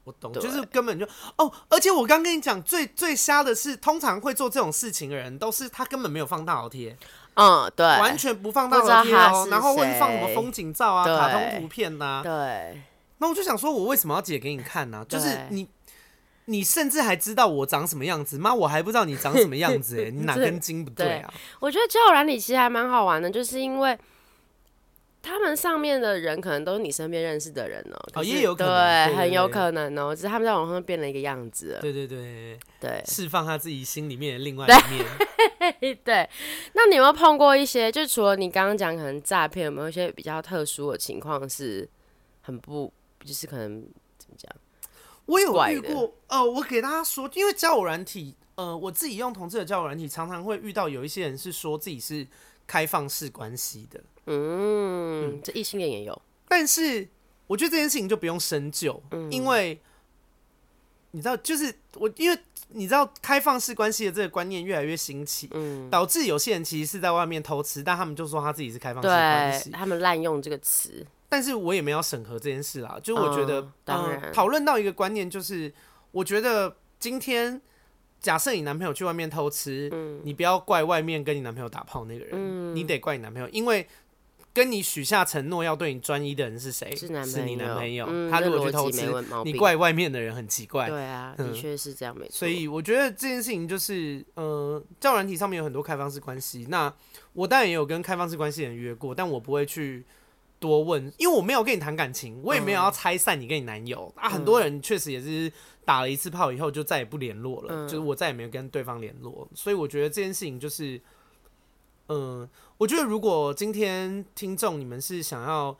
[0.03, 1.05] 我懂，就是根本就
[1.37, 6.97] 哦，而且我刚跟你讲，最最瞎的是，通常会做这种事情的人，都是他根本没有放大头贴。
[7.35, 12.23] 嗯，对，完全不放大头贴哦，然后会放什么风景照啊、卡通图片呐、啊。
[12.23, 12.81] 对，
[13.19, 15.05] 那我就想说，我为什么要解给你看呢、啊？
[15.07, 15.69] 就是你，
[16.45, 18.51] 你甚至还知道我长什么样子吗？
[18.51, 21.29] 我还不知道你长什么样子哎、欸，你哪 根筋不对啊？
[21.31, 23.95] 对，我觉得交友软体其实还蛮好玩的，就是因为。
[25.21, 35.05] 他们上面的人可能都是你身边认识的人哦、喔，哦，也有可能，对，很有可能哦、喔，只是他们在网上变了一个样子，对对对对，释放他自己心里面的另外一面。
[35.79, 36.29] 对， 对，
[36.73, 37.91] 那你有没有碰过一些？
[37.91, 41.87] 就除了你刚刚讲可能诈骗，有没有一些比较特殊的情况是
[42.41, 42.91] 很不，
[43.23, 43.81] 就是可能
[44.17, 44.51] 怎么讲？
[45.27, 52.27] 我有遇过，呃，我给大家说，因为交友软体，呃，我自己用同志的交友软体，常常会遇到有一些人是说自己是
[52.71, 54.01] 开放式关系的。
[54.27, 57.05] 嗯，嗯，这异性恋也有，但是
[57.47, 59.77] 我觉得这件事情就不用深究，嗯、因为
[61.11, 71.05] 你知道，就是我，因为你知道，开放式关系的这个观念越来越兴起，嗯，导致有些人其实是在外面偷吃，但他们就说他自己是开放式关系，他们滥用这个词。
[71.27, 75.73] 但是我也没有审核这件事啦，就我觉得，嗯、当然，讨论、呃、到一个观念，就是
[76.11, 77.61] 我觉得今天
[78.21, 83.87] 假设你男朋友去外面偷吃，嗯，你不要怪外面跟你男朋友打炮那个人，嗯，你得怪你男朋友，因为。
[84.53, 86.93] 跟你许下承诺要对你专一的人是谁？
[86.93, 87.07] 是
[87.45, 88.05] 你男朋友。
[88.09, 89.09] 嗯、他如果去偷吃，
[89.45, 90.89] 你怪外面的人很奇怪。
[90.89, 92.31] 对啊，的确是这样，没错。
[92.33, 96.65] 所以我觉得这件事情就是，呃，交友软体上面有很多开放式关系。
[96.67, 96.93] 那
[97.31, 100.03] 我当然也有跟开放式关系的人约过，但我不会去
[100.59, 104.27] 多问，因为我没有跟你谈感情，我也没有要拆散你跟你男友、嗯、啊。
[104.27, 105.49] 很多人确实也是
[105.91, 109.45] 打了一次炮以后就再也不联络了，嗯、就是我再也没有跟对方联络。
[109.53, 110.95] 所以我觉得这件事情就是，
[112.07, 112.49] 嗯、呃。
[112.77, 115.77] 我觉得，如果今天听众你们是想要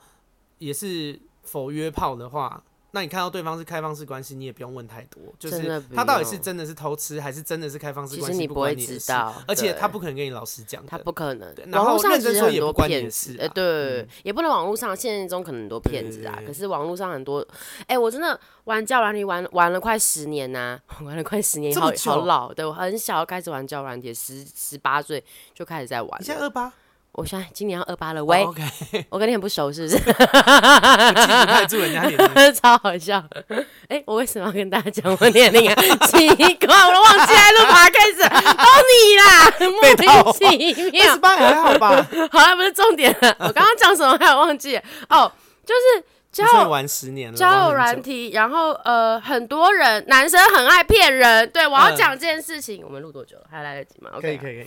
[0.58, 2.62] 也是否约炮的话，
[2.94, 8.26] 那你看到对方是开放式关系，你也不用问太多，就是他到底是真的是偷吃，还是真的是开放式关系？
[8.26, 11.54] 其实你不会知道，而且他不可能跟你老实讲，他不可能。
[11.66, 16.38] 然后认真说也不关你的事，呃，对，也不能网络上，现实中可能很多骗子啊。
[16.46, 17.46] 可是网络上很多，
[17.86, 22.52] 哎，我真的玩交友软体玩玩了快十年呐， 玩了快十年，好好老。
[22.52, 25.24] 对，我很小开始玩交友软体，十十八岁
[25.54, 26.20] 就开始在玩。
[26.20, 26.70] 你现在二八？
[27.12, 28.56] 我现在今年要二八了，喂，oh.
[29.10, 29.96] 我跟你很不熟，是不是？
[30.08, 32.18] 我住人家脸，
[32.54, 33.22] 超好笑。
[33.48, 35.74] 哎、欸，我为什么要跟大家讲我年龄啊？
[36.06, 41.04] 奇怪，我都忘记来录 podcast，都你啦，莫名其妙。
[41.04, 42.08] 二十八还好吧？
[42.32, 43.36] 好像不是重点了。
[43.40, 44.80] 我刚刚讲什么还有忘记？
[45.10, 45.30] 哦，
[45.66, 51.46] 就是交玩十年了，交友软体，然后呃，很多人男生很爱骗人。
[51.50, 53.44] 对，我要讲这件事情，嗯、我们录多久了？
[53.50, 54.66] 还来得及吗？Okay, 可以，可以，可以。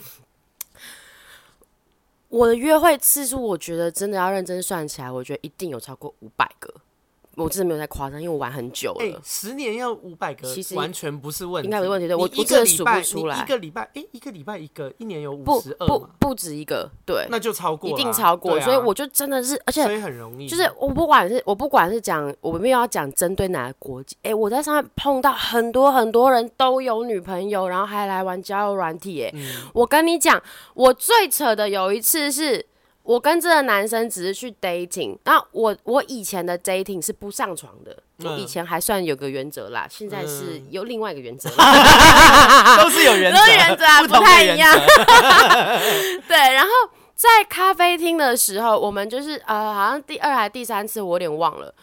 [2.35, 6.73] 我的约会次数，我觉得真的要认真算起来，我觉得一定有超过五百个。
[7.35, 9.05] 我真的没有在夸张，因为我玩很久了。
[9.05, 11.67] 欸、十年要五百个，其实完全不是问题。
[11.67, 12.07] 应该没问题。
[12.07, 13.41] 对，我我真的数不出来。
[13.41, 15.87] 一个礼拜，哎、欸，一个礼拜一个，一年有五十二。
[15.87, 18.57] 不不止一个，对，那就超过，一定超过。
[18.57, 20.47] 啊、所以我就真的是，而且所以很容易。
[20.47, 24.15] 就是我不管是我不管是讲，我没有要讲针对哪个国籍。
[24.23, 29.23] 哎、欸，我在上面碰到很多很多人都有女朋友，然后还来玩交友软体。
[29.23, 30.41] 哎、嗯，我跟你讲，
[30.73, 32.65] 我最扯的有一次是。
[33.05, 41.47] 我跟这个男生只是去 dating，那我我以前的 dating 是不上床的，我以前还算有个原则啦，现在是有另外一个 原则，
[42.81, 44.73] 都是有原则，都是原则啊，不太一样。
[46.27, 46.71] 对，然后
[47.13, 51.73] 在咖啡厅的时候，我们就是呃，好像第二还是第三次，我有点忘了。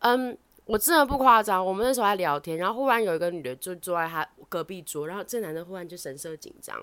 [0.00, 6.76] 嗯，我真的不夸张，我们那时候在聊天，然后忽然有一个女的就坐在他隔壁桌，然后这男的忽然就神色紧张。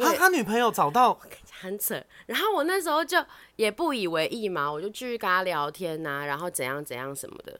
[0.00, 1.18] 他他女朋友找到
[1.60, 3.18] 很扯，然后我那时候就
[3.56, 7.58] 也不以为意嘛，我就继续跟他聊天呐、啊，然后怎样怎样什么的。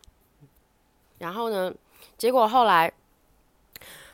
[1.19, 1.73] 然后呢，
[2.19, 2.93] 结果后来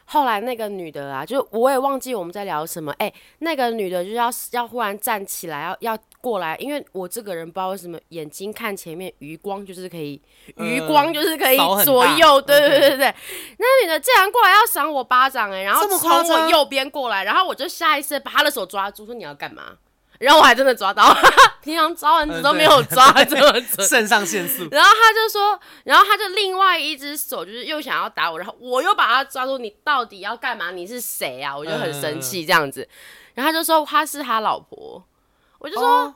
[0.04, 2.92] 后来那个女的啊，就我也忘记我们在聊什么。
[2.98, 10.20] 哎，那个女的就要要忽然站起来，要要过来，因为我这个人不知道为什么眼睛看前面余光就是可以，
[10.56, 13.14] 余光就是可以左右，呃、对对对对.
[13.58, 19.76] 那女的竟然过来要赏我巴掌哎，然后从我右边过来，然后我就下意识把她的手抓住，说你要干嘛？
[20.18, 21.16] 然后我还真的抓到，
[21.64, 24.68] 平常抓蚊子都没有抓这么准，肾上腺素。
[24.70, 30.72] 然后他就说，然后他就另外一只手就是又想要打我，然后我又把他抓住，你到底要干嘛？
[30.72, 31.56] 你是谁啊？
[31.56, 32.86] 我就很生气这样子。
[33.32, 35.02] 然后他就说他是他老婆，
[35.60, 36.14] 我就说哦，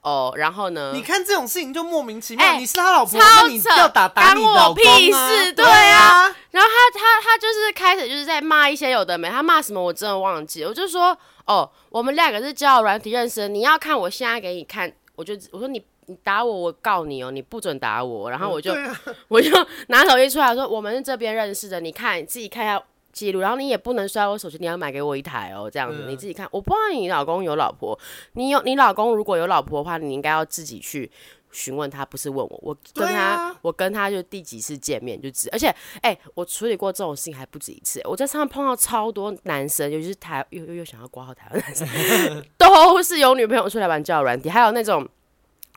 [0.00, 0.92] 哦，然后呢？
[0.94, 4.96] 你看这种事情就莫名其妙，欸、你是他老婆，超扯，要打打你老公啊？
[4.96, 6.22] 屁事，对啊。
[6.50, 11.14] 然后他他他就是开始就是在骂一些有的没，他骂什么我真的忘记，我就说。
[11.46, 13.46] 哦，我们两个是交友软体认识的。
[13.46, 18.28] 你要看，我现在给你看，我就我说你你打我，我告你哦，你不准打我。
[18.28, 19.52] 然后我就、嗯啊、我就
[19.86, 22.82] 拿手机出来说，我们是这边认识的，你看你自己看一下
[23.16, 23.40] 记录。
[23.40, 26.46] 然后你也不能摔我手机，你要买给我一台哦，这样子、嗯、你自己看。
[26.50, 27.98] 我不知道你老公有老婆，
[28.34, 31.10] 你有你老公如果有老婆的话，你应该要自己去。
[31.52, 35.68] 询问他不是问我，我跟他，啊、我跟他就第几次见面就知，而且，
[36.02, 37.98] 哎、欸，我处理过这种事情还不止一次。
[38.04, 41.88] 我在上面碰到超多男生，尤其是台又又又想要挂号台湾男生，
[42.58, 45.08] 都是有女朋友出来玩交友软体，还有那种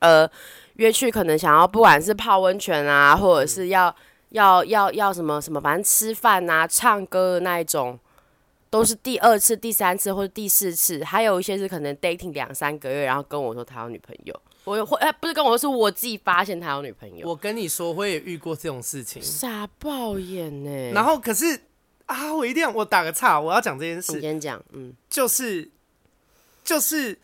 [0.02, 0.30] 呃
[0.74, 3.96] 约去可能想要不管是泡温泉啊，或者是要
[4.30, 8.00] 要要要什么什么，反正吃饭啊、唱歌的那一种，
[8.70, 14.42] 都是第二次、第三次或者第四次，还有一些是可能 dating 两三个月，然后跟我说他有女朋友。
[14.66, 17.28] 我会哎，不是跟我说，是我自己发现他有女朋友。
[17.28, 20.92] 我跟你说，我也遇过这种事情，傻爆眼呢。
[20.94, 21.60] 然后可是
[22.06, 24.14] 啊，我一定要我打个岔，我要讲这件事。
[24.14, 25.68] 你先讲，嗯，就是
[26.64, 27.18] 就是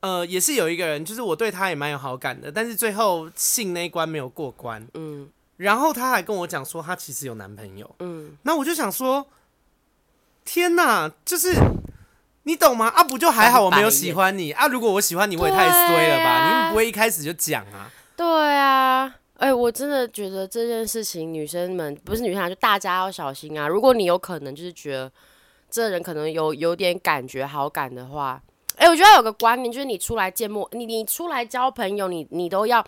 [0.00, 5.30] 呃，也是有一个人，就是我对他也蛮有好感的，但是最后性那一关没有过关，嗯。
[5.56, 8.36] 然后他还跟我讲说，他其实有男朋友，嗯。
[8.42, 9.26] 那我就想说，
[10.44, 11.54] 天哪，就是。
[12.48, 12.86] 你懂吗？
[12.86, 14.68] 啊，不就还好，我没有喜欢你啊。
[14.68, 16.30] 如果我喜欢你，我也太衰了吧？
[16.30, 17.90] 啊、你不会一开始就讲啊？
[18.16, 23.66] 对啊，哎、欸，我真的觉得这件事情，女生们不是女生啊，就大家要小心啊。
[23.66, 25.10] 如果你有可能就是觉得
[25.68, 28.40] 这人可能有有点感觉好感的话，
[28.76, 32.86] 哎、欸，我觉得有个观念就是你出来见陌，你你出来交朋友，你你都要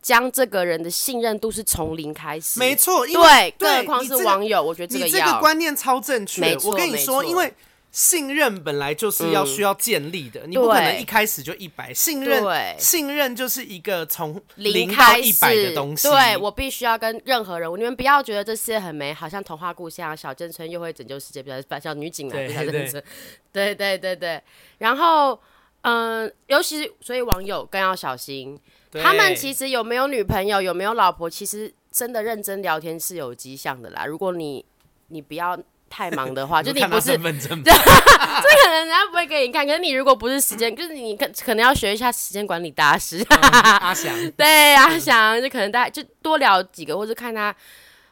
[0.00, 2.58] 将这个人的信任度是从零开始。
[2.58, 6.56] 没错，对，更何况是网友，这个、我觉得这个你这个观念超正确。
[6.64, 7.52] 我跟你说，因为。
[7.90, 11.92] 信任本来就是要需要建立的，嗯、你不可能一开始就一百。
[11.92, 16.06] 信任，对信任就是一个从零到一百的东西。
[16.06, 23.02] 对，我必须要跟任何人，你们不要觉得这世界很美好，像童话故事一样，小镇村又会拯救世界，比较小女警啊，比较认真。
[23.50, 24.40] 对对对对，
[24.76, 25.32] 然后
[25.80, 28.60] 嗯、呃，尤其是所以网友更要小心，对
[28.92, 34.06] 他们其实有没有女朋友，有没有老婆，其实真的认真聊天是有迹象的啦。
[34.06, 34.64] 如果你
[35.08, 35.58] 你不要。
[35.90, 39.66] 太忙的话， 就你不是， 这可能人家不会给你看。
[39.66, 43.24] 可是你如果不是时间，就是你可可能要学一下时间管理大师。
[43.30, 47.56] 阿翔， 对阿翔，就可能大家就多聊几个，或者看他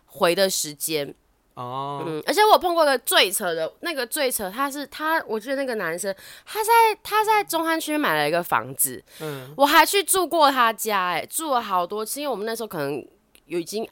[0.06, 1.14] 回的时间。
[1.56, 6.70] 哦，嗯，而且我碰过个最扯的，那个最扯，他是他，我记得那个男生他在
[7.02, 13.04] 他在中山区买了一个房子，嗯，我还去住过他家，哎，住了好多次，因为我们那时候可能
[13.46, 13.88] 有已经。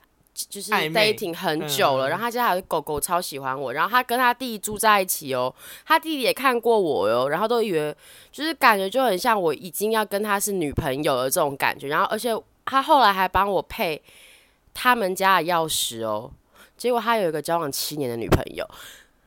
[0.51, 5.55] 就是 dating 很久了，嗯、然后他家还有狗狗超喜欢我，然后他跟他弟弟住在一起哦，
[5.87, 7.95] 他弟弟也看过我哟，然后都以为
[8.33, 14.03] 就是感觉就很像我已经要跟他是女朋友的这种感觉，然后而且他后来还帮我配
[14.75, 16.29] 他们家的钥匙哦，
[16.77, 18.69] 结果他有一个交往七年的女朋友。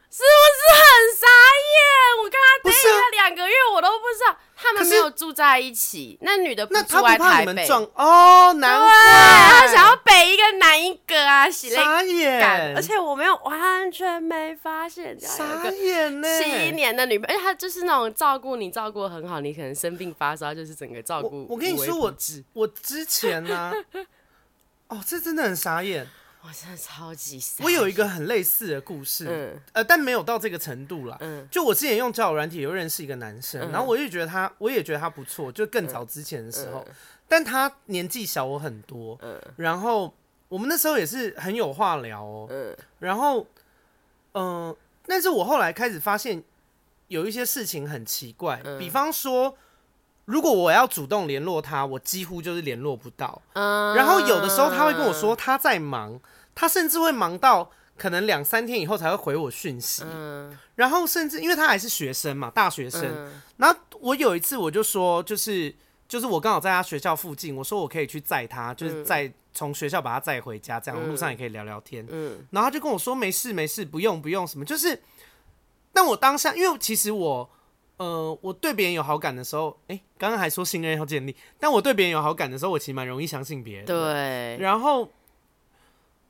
[0.10, 0.26] 是不
[0.58, 0.84] 是很
[1.16, 1.28] 傻
[1.76, 1.78] 眼？
[2.18, 6.18] 我跟他 date 了两个月，我都不知道他们没有住在一起。
[6.22, 12.76] 那女的不住在台北哦，难怪他想要北一个南一个啊，傻眼。
[12.76, 16.28] 而且我没有完全没发现，傻眼呢。
[16.42, 19.40] 七年的女朋友，而且他就是那种照顾你，照顾得很好。
[19.40, 21.46] 你可能生病发烧，就是整个照顾。
[21.48, 22.12] 我跟你说，我
[22.54, 23.72] 我之前呢，
[24.88, 26.10] 哦，这真的很傻眼。
[26.48, 27.62] 我真的超级傻。
[27.62, 31.18] 我有一个很类似的故事，嗯，呃，但没有到这个程度啦。
[31.20, 33.72] 嗯，就我之前用交友软体又认识一个男生，嗯。
[33.72, 36.96] 然后我就觉得他，我也觉得他不错，就更早之前的时候，嗯。
[37.28, 39.38] 但他年纪小我很多，嗯。
[39.58, 40.14] 然后
[40.48, 42.78] 我们那时候也是很有话聊哦，嗯。
[43.00, 43.46] 然后，
[44.32, 46.42] 嗯、呃，但是我后来开始发现
[47.10, 48.80] 有一些事情很奇怪，嗯。
[48.80, 49.58] 比方说。
[50.28, 53.42] 如果我要主动联络他，我几乎就是联络不到。
[53.54, 56.20] 嗯，然后有的时候他会跟我说他在忙，
[56.60, 60.04] 他甚至会忙到可能两三天以后才会回我讯息。
[60.04, 63.04] 嗯，然后甚至因为他还是学生嘛，大学生。
[63.06, 65.74] 嗯然后我有一次我就说，就是
[66.08, 72.04] 就是我刚好在他学校附近，我说我可以去载他，就是载从学校把他载回家，这样路上也可以聊聊天。
[72.10, 75.00] 嗯，然后他就跟我说没事没事，不用不用什么，就是。
[75.94, 77.50] 但我当下，因为其实我。
[77.98, 83.86] 呃，我对别人有好感的时候，哎、欸，刚刚还说信任要建立，但我对别人有好感的时候，我其实蛮容易相信别人。
[83.88, 84.56] 对。
[84.60, 85.12] 然后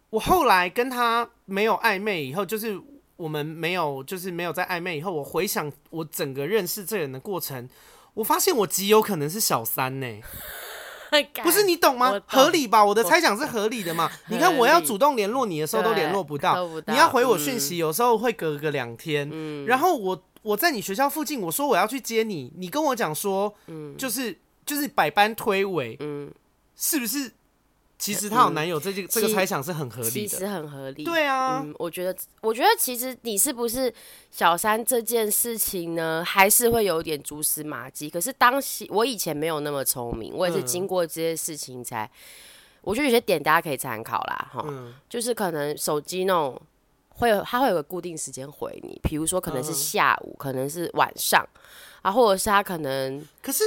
[0.09, 2.79] 我后来跟他没有暧昧以后，就是
[3.15, 7.67] 我们没有，就是没有在暧昧以后，我回想我整个认识这人的过程，
[8.13, 10.23] 我发现我极有可能是小三呢、欸。
[11.41, 12.11] 不是你懂吗？
[12.11, 12.83] 懂合理吧？
[12.83, 14.11] 我的猜想是合理的嘛？
[14.27, 19.29] 你看，我要主动联络你的时候都联络不到，不到你要回我讯息，有时候会隔个两天。
[19.31, 20.23] 嗯、然后我。
[20.43, 24.33] 我在你学校附近，我说我要去接你，你跟我讲说，嗯，就是
[24.65, 26.31] 就是百般推诿，嗯，
[26.73, 27.29] 是不是？
[27.99, 31.03] 其实她有男友，这个、嗯、这个猜想是很合理的，其实很合理。
[31.03, 33.93] 对啊，嗯，我觉得，我觉得其实你是不是
[34.31, 38.09] 小三这件事情呢，还是会有点蛛丝马迹。
[38.09, 42.09] 可是当时我以前没有那么聪明，我也是经过这些事情才，嗯、
[42.81, 46.61] 我觉得有些点大家可以参考啦，哈，嗯、就是可能手机那种。
[47.19, 51.43] 会有，他会有个固定时间回你，比如说可能是下午，嗯、可能是晚上，
[52.03, 53.63] 啊，或者是他可能，可是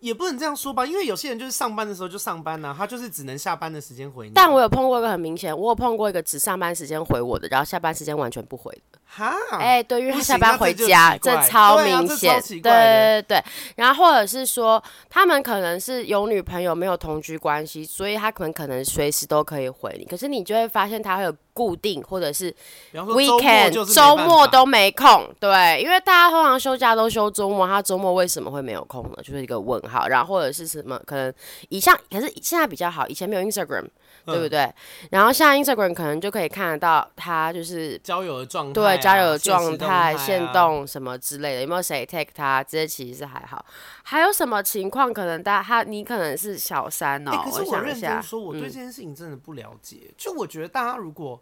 [0.00, 4.34] 也不能这样说吧，因为有些人就是上班的时候就上班呐、他就是只能下班的时间回你。
[4.34, 8.98] 但我有碰过一个很明显，我有碰过一个只上班时间回我的，然后下班时间完全不回的。
[9.10, 13.44] 哈，哎、欸，对，因为他下班回家，这，这超明显，对，啊、对对对。
[13.76, 20.04] 然后或者是说，他们可能是有女朋友，没有同居关系，所以他可能可能随时都可以回你。
[20.04, 22.54] 可是你就会发现他会有固定，或者是
[22.92, 25.28] weekend 周末都没空。
[25.40, 29.16] 对，因为大家通常休假都休周末，他周末为什么会没有空呢？
[29.22, 30.06] 就是一个问号。
[30.06, 31.32] 然后或者是什么可能
[31.70, 33.86] 以像，可是现在比较好，以前没有 Instagram。
[34.32, 34.60] 对不对？
[34.60, 34.74] 嗯、
[35.10, 42.62] 然后像 Instagram 可能就可以看得到他就是交友的状态、啊，对交友的状态、限动、什么之类的，有没有谁 take 他？
[42.62, 43.64] 这些其实是还好。
[44.04, 47.30] 还有什么情况可能大家他你可能是小三哦？
[47.30, 49.96] 欸、可是我认真说，我我对这件事情真的不了解。
[50.08, 51.40] 嗯、就我觉得大家如果，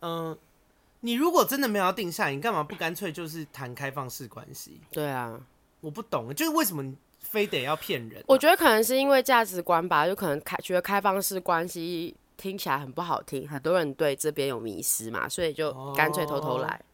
[0.00, 0.38] 嗯、呃，
[1.00, 4.80] 你如果真的没有要定下，你干嘛不干脆就是谈开放式关系？
[4.90, 5.38] 对啊，
[5.80, 6.94] 我不懂，就是为什么？
[7.36, 8.24] 非得要骗人、啊？
[8.26, 16.68] 我觉得可能是因为价值观吧，就可能开觉得开放式关系听起来很不好听，很多人对这边有迷失嘛，所以就干脆偷偷来。
[16.68, 16.84] 哦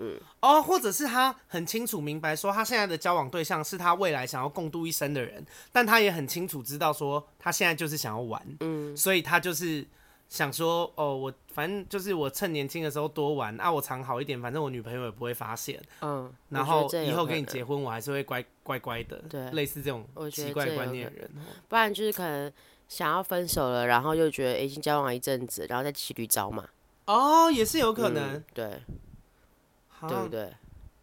[0.00, 9.86] 嗯，哦，或者是他很清楚明白说他现在的交往对象是他未来想要共度一生的人，但他也很清楚知道说他现在就是想要玩，嗯，所以他就是。
[10.28, 15.82] 想说哦，我反正就是我趁年轻的时候多玩啊，我藏好一点，反正我女朋友也不会发现。
[16.02, 19.16] 嗯，然后以后跟你结婚，我还是会乖乖乖的。
[19.30, 21.30] 对，类似这种奇怪观念的人，
[21.66, 22.52] 不然就是可能
[22.88, 26.68] 想要分手了，然后又觉得已经交往一阵子，然后再骑驴找马。
[27.06, 28.34] 哦，也是有可能。
[28.34, 28.82] 嗯、对，
[29.88, 30.52] 哈对不对？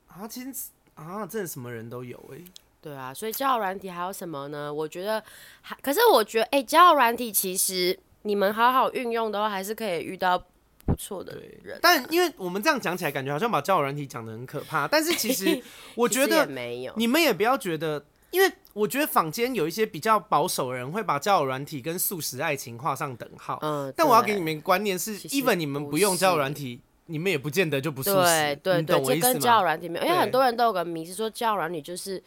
[0.08, 2.46] 啊，其实啊，真的什么人都有哎、欸。
[2.80, 4.72] 对啊，所以交友软体还有什么呢？
[4.72, 5.24] 我觉得
[5.64, 8.00] 还，可是我觉得，哎、欸，交友软体其实。
[8.26, 10.38] 你们好好运用的话，还是可以遇到
[10.86, 11.80] 不错的人。
[11.80, 14.88] 但因为我们这样讲起来，感觉好像把交友软体讲得很可怕。
[14.88, 15.62] 但是其实
[15.94, 23.60] 我觉得没有，你们也不要觉得，因为我觉得坊间有一些比较保守的人会把交友软体跟素食爱情画上等号。
[23.62, 26.82] 嗯，但我要给你们观念是，even 你们不用交友软体。
[27.08, 32.20] 你们也不见得就不是，对对对，这跟交友软体没有，因为很多人都有个迷思，说交友软体就是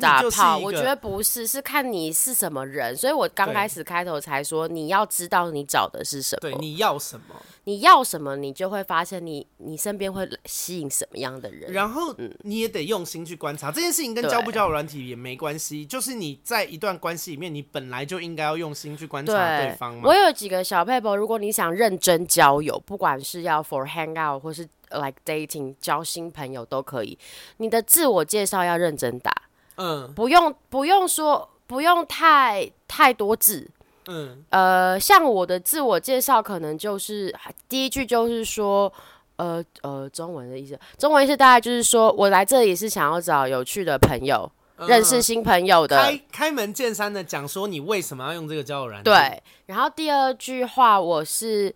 [0.00, 2.94] 打炮，我觉得不是，是看你是什么人。
[2.96, 11.72] 所以我刚开始开头才说，你要知道你找的是什么，对，你要什么，你要什么，你就会发现你你身边会吸引什么样的人。
[11.72, 20.02] 然后你也得用心去观察这件事情，跟交不交友软体也没关系，就是你在一段关系里面，你本来就应该要用心去观察对方嘛。
[20.04, 23.84] 我有几个小撇步，如果你想认真交友，不管是要 for。
[23.94, 27.16] hangout 或是 like dating 交新朋友都可以，
[27.58, 29.30] 你的自我介绍要认真打，
[29.76, 33.68] 嗯，不用不用说不用太太多字，
[34.06, 37.34] 嗯，呃，像我的自我介绍可能就是
[37.68, 38.92] 第一句就是说，
[39.36, 51.74] 呃呃，中文的意思，中文意思大概就是说我来这里是想要找有趣的朋友，嗯、认识新朋友的，开开门见山的讲说你为什么要用这个交友软件，对，然后第二句话我是。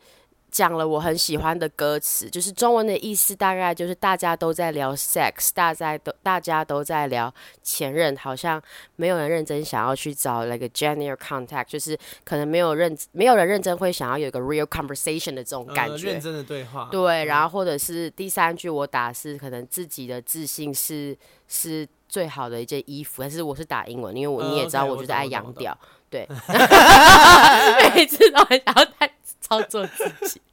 [0.50, 7.32] 讲了我很喜欢的歌词，就是中文的意思大概就是大家都在聊 sex，大家都大家都在聊
[7.62, 8.60] 前任，好像
[8.96, 16.88] 没有人认真想要去找那个 genuine contact，就是可能没有认没有人认真会想要有一个 real conversation 的这种感觉，呃、认真的对话。
[16.90, 25.78] 对，然后或者是第三句我打是可能自己的自信是是最好的一件衣服，但是我是打英文，因为我你也知道，我就是爱洋调，
[26.08, 26.26] 对，
[27.94, 29.17] 每次都很想要太。
[29.48, 30.40] 操作自己，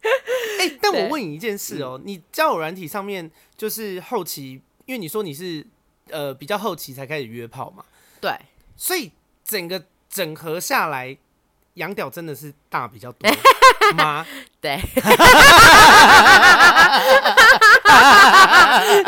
[0.60, 5.66] 哎、欸，但我问你一件事哦、喔，你交友软体上面就是后期，因为你说你是
[6.12, 7.84] 呃比较后期才开始约炮嘛，
[8.22, 8.32] 对，
[8.78, 9.12] 所以
[9.44, 11.18] 整个整合下来，
[11.74, 13.30] 洋屌真的是大比较多
[13.98, 14.26] 吗？
[14.62, 14.80] 对，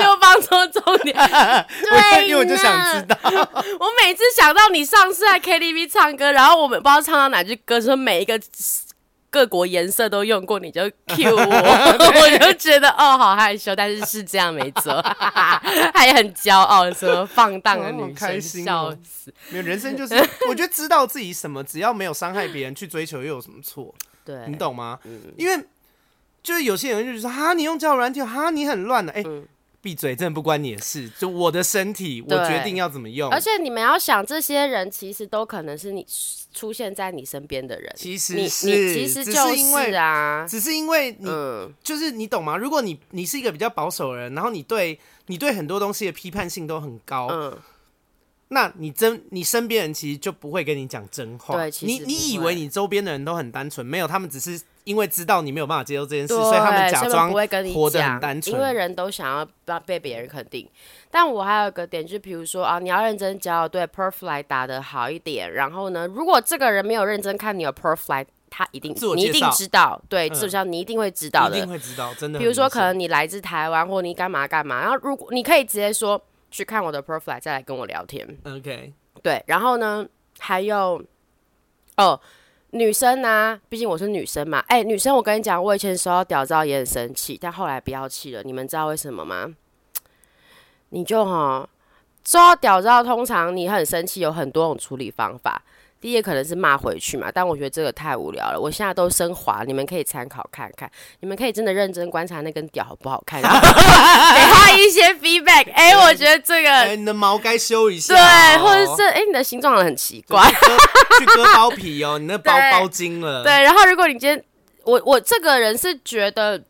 [0.03, 8.37] 又放错重点，对，因为我就想知道，我每次想到你上次在 KTV 唱歌，然后我们不知道唱到哪句歌，说每一个。
[9.37, 14.99] 各国颜色都用过，你就 Q 我， 我就觉得哦，好害羞，但是是这样没错，
[15.93, 19.31] 他也很骄傲，什么放荡的女生，笑死。
[19.49, 20.15] 没有人生就是，
[20.49, 23.93] 我觉得知道自己什么，只要没有伤害别人去追求，又有什么错？
[24.25, 24.97] 对，你懂吗？
[25.37, 25.63] 因为
[26.41, 29.23] 就是有些人就是说，哈，你用交友软体，哈，你很乱的，哎、欸。
[29.27, 29.45] 嗯
[29.87, 31.09] 闭嘴，真的不关你的事。
[31.17, 33.31] 就我的身体，我决定要怎么用。
[33.31, 36.05] 而且你们要想，这些人其实都可能是你
[36.53, 37.89] 出现在你身边的人。
[37.95, 42.57] 其实是，其实就是啊，只是因为你，嗯、就是你懂吗？
[42.57, 47.57] 如果你你是一个比较保守的人，然后你对你对很多东西的批判性都很高，嗯，
[48.49, 51.55] 那你真你身边人其实就不会跟你讲真话。
[51.55, 54.59] 对，你你以为你周边的人都很单纯，没有，他们只是。
[54.87, 57.29] 因为知道你没有办法接受这件事，所以他们假装
[57.73, 58.55] 活得很单纯。
[58.55, 60.65] 因为人都想要被别人肯定。
[61.11, 65.53] 但我还有一个点，就比如说啊，你要认真交，对 Perfect 打得好一点。
[65.55, 72.39] 然后呢，如果这个人没有认真看你的 Perfect，他一定你一定知道，对，至少你一定会知道的，一定会知道，真的。
[72.39, 78.25] 比如说，可能你来自台湾，或你干嘛干嘛，然后如果你可以直接说去看我的 profile，再来跟我聊天。
[78.45, 80.07] OK，对，然后呢，
[80.39, 81.03] 还有
[81.97, 82.17] 哦。
[82.71, 84.59] 女生啊，毕竟我是女生嘛。
[84.67, 88.43] 哎、女生，我跟你讲，我以前收到屌照也很生气，但后来不要气了。
[88.43, 89.53] 你们知道为什么吗？
[90.89, 91.67] 你就哈
[92.25, 95.61] 收到屌照，通常你很生气，有很多种处理方法。
[95.99, 98.59] 第一个可能是骂回去嘛，但我觉得这个太无聊了。
[98.59, 100.89] 我现在都升华，你们可以参考看看。
[101.21, 105.71] 你们可以真的认真观察那根屌好不好看，然后 给他一些 feedback。
[105.73, 110.43] 哎、欸，我觉得这个，欸、你的毛该修一下，对，或者是哎、欸，你的形状很奇怪，
[111.19, 113.43] 去割包皮哦，你那包包筋了。
[113.43, 114.43] 对，然后如果你今天，
[114.83, 116.61] 我我这个人是觉得。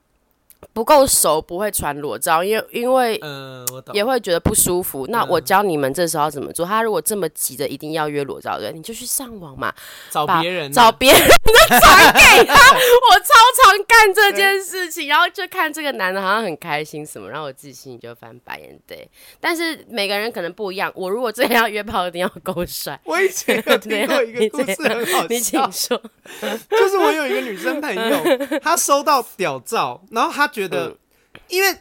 [0.77, 3.19] 不够熟不会传裸照，因为因为
[3.93, 5.05] 也会觉得不舒服。
[5.05, 6.63] 呃、那我教你们这时候要怎么做。
[6.63, 9.73] 他如果这么急着一定要约裸照的，你就去上网嘛，
[10.11, 11.21] 找别人，找别人
[11.67, 12.53] 传给他。
[12.53, 18.79] 我超常干这件事情，然后就看这个男的好像很开心什么，然后我自己心里就翻白眼。
[18.85, 19.09] 对，
[19.41, 20.91] 但是每个人可能不一样。
[20.93, 22.99] 我如果真的要约炮，一定要够帅。
[23.03, 25.27] 我以前有听过 一个故事，很好笑。
[25.27, 25.99] 你请说，
[26.69, 30.45] 就是我有一个女生朋友，她收到屌照，然后她。
[30.47, 30.97] 他觉得，
[31.47, 31.77] 因为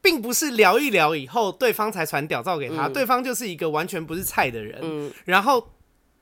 [0.00, 5.70] 并不是聊一聊以后，对方才传屌照给他，对方就是一个完全不是菜的人，然后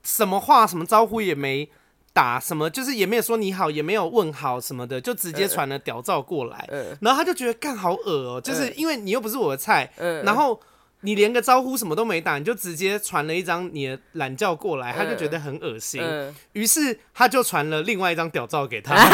[0.02, 1.68] 什么话、什么招呼也没
[2.12, 6.68] 打，什么就是也没有说你好，也没有问好什么的，就直接传了屌照过来，
[7.00, 9.92] 然后他就觉得干好恶哦，就是因为你又不是我的菜，
[10.24, 10.60] 然后。
[11.06, 16.02] 你连个招呼什么都没打，你就直接传了一张你的懒觉过来，他就觉得很恶心，
[16.52, 18.92] 于、嗯、是他就传了另外一张屌照给他。
[18.92, 19.08] 啊、 我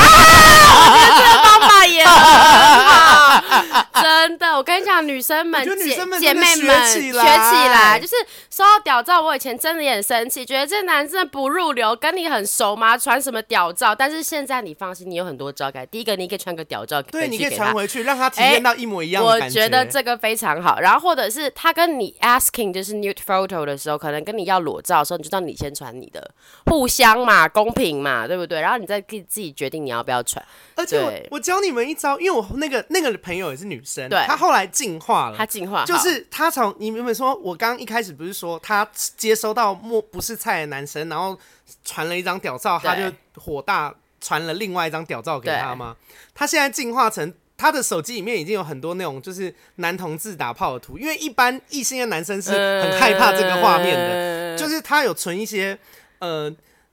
[0.97, 3.12] 觉得这个方法也很好，
[4.03, 4.57] 真的。
[4.57, 8.15] 我跟你讲，女生们、女生们姐妹们学起来，就是
[8.51, 12.97] 收到屌照，我以前真的也很生气，觉得这男生不入流，跟你很熟吗？
[12.97, 13.95] 传什么屌照？
[13.95, 15.85] 但是现在你放心，你有很多招改。
[15.85, 19.61] 第一个，你可以传个屌照，对，你可以传回去，让他体验到一模一样的感觉。
[19.61, 20.81] 我觉得这个非常好。
[20.81, 26.31] 然后或者是他跟跟你 asking 就是 nude photo 的时候，可能跟你要裸照的时候，你就知道你先传你的，
[26.67, 28.61] 互相嘛，公平嘛，对不对？
[28.61, 30.41] 然后你再自自己决定你要不要传。
[30.77, 38.87] 而且我，我教你们一招，因为我那个那个朋友也是女生，对，她后来进化了，她进化就是她从你们说，我刚刚一开始不是说她
[39.17, 41.39] 接收到莫不是菜的男生，然后
[41.85, 45.97] 传了一张屌照，她就火大传了另外一张屌照给他吗？
[46.35, 47.33] 她现在进化成。
[47.55, 55.79] 他的手机里面已经有很多那种就是男同志打炮的图，因为一般异性的男生是很害怕这个画面的，就是他有存一些
[56.19, 56.53] 呃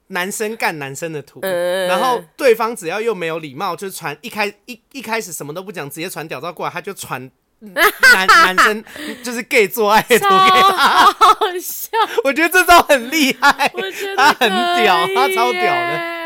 [0.09, 7.29] 男生干男生的图，然后对方只要又没有礼貌，就传一开一一开始什么都不讲，直接传屌照过来，他就传
[7.59, 8.83] 男 男生
[9.23, 11.89] 就是 gay 做爱的图给他，好笑，
[12.23, 13.71] 我觉得这招很厉害，
[14.15, 14.49] 他很
[14.83, 16.18] 屌，他超屌的。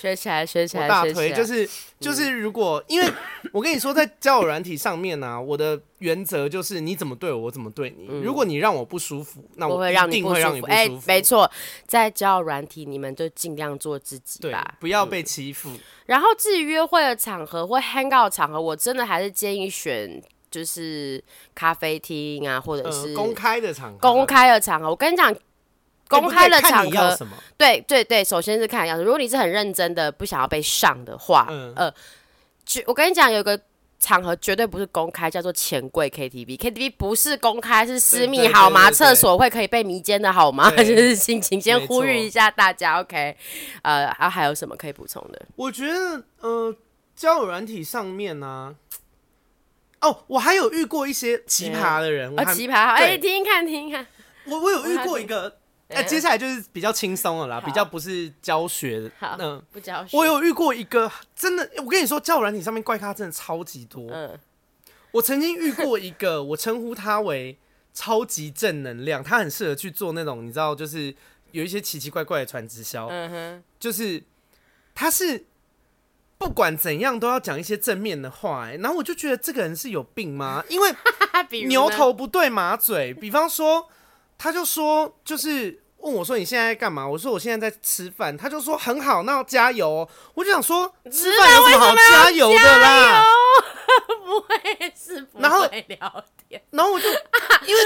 [0.00, 1.68] 学起来，学起来，我大推就是
[2.00, 3.06] 就是，如果因为
[3.52, 8.06] 我跟你说，在交友软体上面呢、啊，我的原则就是你怎么对我，我怎么对你。
[8.22, 10.66] 如果你让我不舒服，那我会让你不舒服。
[10.66, 11.50] 哎，没错，
[11.86, 15.70] 在交友软体，你们就尽量做自己吧，不要被欺负。
[16.06, 21.22] 然后至于约会的场合或 hang out 的场合，我真的还是建议选就是
[21.54, 23.98] 咖啡厅啊，或者是公开的场合。
[23.98, 25.36] 公开的场合，我跟你讲。
[26.10, 27.16] 公开的场合，
[27.56, 29.04] 对对对，首先是看样子。
[29.04, 31.94] 如果你是很认真的，不想要被上的话，嗯、呃，
[32.64, 33.58] 就我跟你讲，有个
[34.00, 36.58] 场合绝对不是公开，叫做钱柜 KTV。
[36.58, 38.90] KTV 不是公开，是私密好吗？
[38.90, 40.68] 厕所会可以被迷奸的好吗？
[40.74, 43.36] 就是心情先呼吁一下大家，OK？
[43.82, 45.40] 呃，然后还有什么可以补充的？
[45.54, 46.74] 我觉得，呃，
[47.14, 48.74] 交友软体上面呢、
[50.00, 54.06] 啊，哦，我还有遇过一些奇葩的人，啊、哦，奇葩，哎，听听看，听听看，
[54.46, 55.59] 我我有遇过一个。
[55.92, 59.10] 那接下来就是比较轻松的啦，比较不是教学的。
[59.38, 60.16] 嗯，不教学。
[60.16, 64.08] 我有遇过一个真的，我跟你说，交友软体上面怪咖真的超级多。
[64.10, 64.38] 嗯，
[65.10, 67.58] 我曾经遇过一个，我称呼他为
[67.92, 71.14] 超级正能量，他很适合去做那种你知道，就是
[71.50, 73.08] 有一些奇奇怪怪的传直销。
[73.08, 74.22] 嗯哼，就是
[74.94, 75.44] 他是
[76.38, 80.62] 不管怎样都要讲一些正面的话，哎，然后我就觉得这个人是有病吗？
[80.68, 80.94] 因为
[81.66, 83.88] 牛头不对马嘴，比方说。
[84.42, 87.06] 他就说，就是问我说你现在在干嘛？
[87.06, 88.36] 我说我现在在吃饭。
[88.36, 90.08] 他就说很好，那要加油哦。
[90.34, 93.24] 我就想说，吃饭有什么好加油的啦？
[94.24, 96.62] 不会是不会聊天。
[96.70, 97.82] 然后我就因为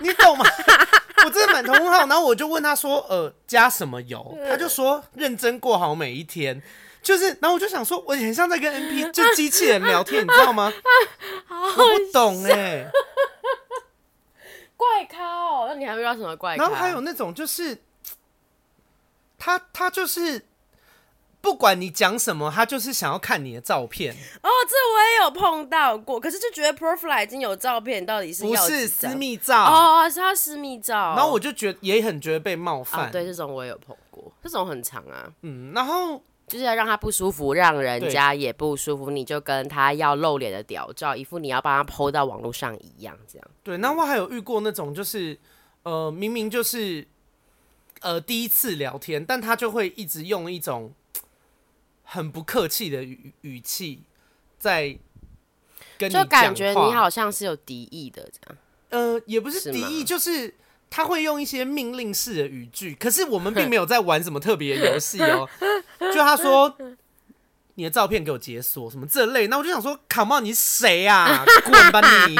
[0.00, 0.44] 你懂吗？
[1.24, 2.00] 我真的满头问号。
[2.06, 4.36] 然后我就问他说，呃，加什么油？
[4.48, 6.62] 他就说认真过好每一天。
[7.02, 10.72] 就是，然后我就想说，我很像在跟 NP 就机器人聊天，你知道吗？
[11.50, 12.90] 我不懂哎、欸。
[14.76, 16.62] 怪咖哦，那你还遇到什么怪咖？
[16.62, 17.78] 然后还有那种就是，
[19.38, 20.44] 他他就是
[21.40, 24.12] 不管你讲什么，他就是想要看你的照片。
[24.14, 29.64] 哦，这我也有碰到过，可是就觉得 profile 已经有照片，到底是不是私密照？
[29.64, 31.14] 哦，是他私密照。
[31.16, 33.06] 然后我就觉得也很觉得被冒犯。
[33.06, 35.32] 哦，对，这种我也有碰过，这种很长啊。
[35.42, 36.22] 嗯，然后。
[36.46, 43.48] 就是要让他不舒服，让人家也不舒服，你就跟他要露脸的屌照，一副你要帮他 PO 到网络上一样，这样。
[43.62, 45.38] 对，那我还有遇过那种，就是
[45.84, 47.06] 呃，明明就是
[48.00, 50.92] 呃第一次聊天，但他就会一直用一种
[52.02, 54.02] 很不客气的语语气
[54.58, 54.98] 在
[55.96, 58.58] 跟就感觉你好像是有敌意的这样。
[58.90, 60.54] 呃，也不是敌意，就是。
[60.94, 65.48] 他会用一些命令式的语句，可是我们并没有在玩什么特别的游戏哦。
[65.98, 66.72] 就他说
[67.74, 71.44] ：“你的照片给我解锁什么这类。”那我就想说：“Come on，你是谁啊？
[71.64, 72.36] 滚吧你！”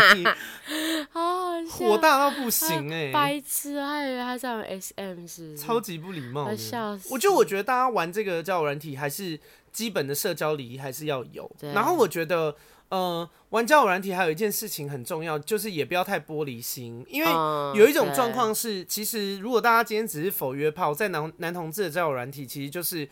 [1.10, 3.12] 好好笑，火大到不行哎、欸！
[3.12, 6.54] 白痴，还以为他在玩 SM 是超级不礼貌。
[6.54, 7.08] 笑死！
[7.10, 9.40] 我就我觉得大家玩这个交友软体，还是
[9.72, 11.50] 基本的社交礼仪还是要有。
[11.74, 12.54] 然后我觉得。
[12.90, 17.30] 呃，玩交友软体还有一件事情很重要，就是也不要太玻璃心，因为
[17.76, 23.08] 有一种状况是，其实如果大家今天只是否约炮，在男男同志的交友软体，其实就是，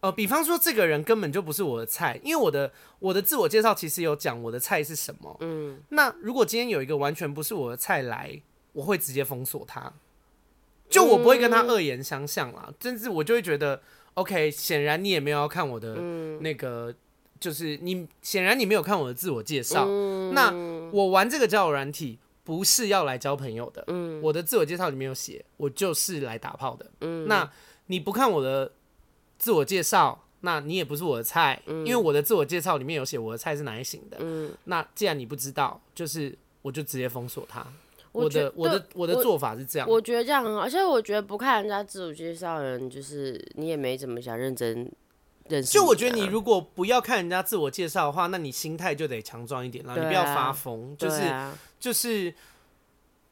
[0.00, 8.40] 呃，比方说这个人根本就不是我的菜，因为我的我的自我介绍其实有讲我的菜是什么，嗯，那如果今天有一个完全不是我的菜来，
[8.72, 9.92] 我会直接封锁他，
[10.88, 13.80] 就我不会跟他恶言相向啦，甚至我就会觉得
[14.14, 15.94] ，OK，显然你也没有要看我的
[16.40, 16.92] 那个。
[17.42, 20.52] 就是你显然你没有看我的自我介绍，嗯、那
[20.92, 26.88] 我玩这个交友软体不是要来交朋友的，嗯、我的自我介绍里面有写，我就是来打炮的。
[27.00, 27.50] 嗯、那
[27.86, 28.70] 你不看我的
[29.38, 34.18] 自我介绍，那你也不是我的菜，嗯、因为我的自我介绍里面有写我的菜是哪一型的。
[34.20, 36.32] 嗯、那既然你不知道，就是
[36.62, 37.66] 我就直接封锁他。
[38.12, 44.86] 我的我的我的做法是这样，我觉得这样很好，而且我觉得不看人家自我介绍的人，就是你也没怎么想认真。
[45.60, 49.98] 就我觉得，你如果不要看人家自我介绍的话，那你心态就得强壮一点了。
[49.98, 51.20] 你不要发疯，就是
[51.78, 52.32] 就是，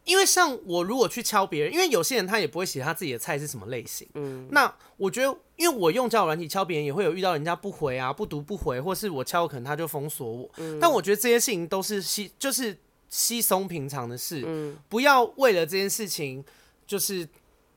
[0.05, 4.07] 因为像我如果去敲别人，因为有些人他也不会写他自己的菜是什么类型。
[4.15, 10.51] 嗯，那我觉得，因为我用交友软体敲别人，也会有遇到人家不回啊，不读不回，或是我敲可能他就封锁我。
[10.81, 12.77] 但我觉得这些事情都是稀，就是
[13.09, 14.43] 稀松平常的事。
[14.45, 16.45] 嗯，不要为了这件事情，
[16.87, 17.29] 就是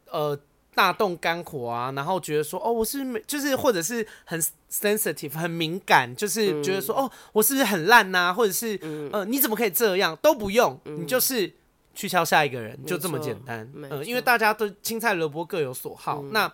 [0.09, 0.39] 呃。
[0.75, 8.33] 大动肝火啊，然后觉得说，哦，我是没，就是或者是很 sensitive，很敏感，就是觉得说，嗯、哦，我是不是很烂呐、啊？
[8.33, 10.15] 或者是，嗯、呃，你怎么可以这样？
[10.17, 11.53] 都不用，嗯、你就是
[11.93, 13.69] 去敲下一个人，就这么简单。
[13.75, 16.21] 嗯、呃，因为大家都青菜萝卜各有所好。
[16.23, 16.53] 嗯、那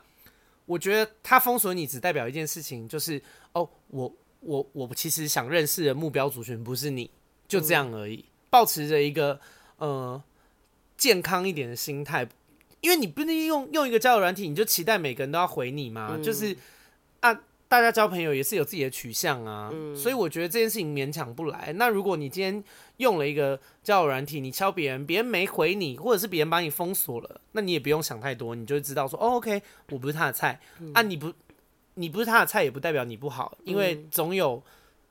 [0.66, 3.22] 我觉得他封锁你，只代表一件事情，就是，
[3.54, 7.10] 哦，我我我其实想认识的目标族群不是你，
[7.48, 8.18] 就这样而已。
[8.18, 9.40] 嗯、抱持着一个
[9.78, 10.22] 呃
[10.98, 12.28] 健康一点的心态。
[12.82, 16.10] 因为你不能用用一个交友软体，你就期待每个人都要回你嘛？
[16.14, 16.56] 嗯、就是
[17.20, 17.34] 啊，
[17.68, 21.74] 大家交朋友也是有自己的取向啊，嗯所以我觉得这件事情勉强不来。
[21.76, 22.64] 那如果你今天
[22.98, 31.32] 用了一个交友软体，你敲别人，别人没回你，或者是别人把你封锁了，那你也不用想太多，你就知道说，哦，OK，我不是他的菜，嗯、啊，你不，
[31.96, 34.64] 你不是他的菜，也不代表你不好，因为总有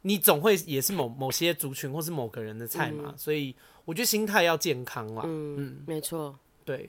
[0.03, 3.55] 你总会也是某某些族群或是某个人的菜嘛，嗯、所以
[3.85, 5.23] 我觉得心态要健康啦。
[5.27, 6.89] 嗯，嗯没错，对。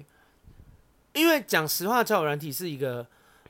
[1.13, 3.05] 因为讲实话，交友软体是一个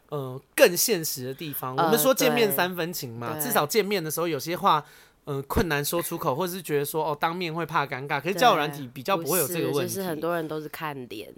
[0.10, 1.76] 呃更现实的地方。
[1.76, 4.84] 呃、我们说见面三分情嘛，至少见面的时候有些话，
[5.26, 8.22] 嗯、呃，困难说出口，或者是觉得说哦，当面会怕尴尬。
[8.22, 9.94] 可是交友软体比较不会有这个问题。
[9.94, 11.34] 就是很多人都是看脸、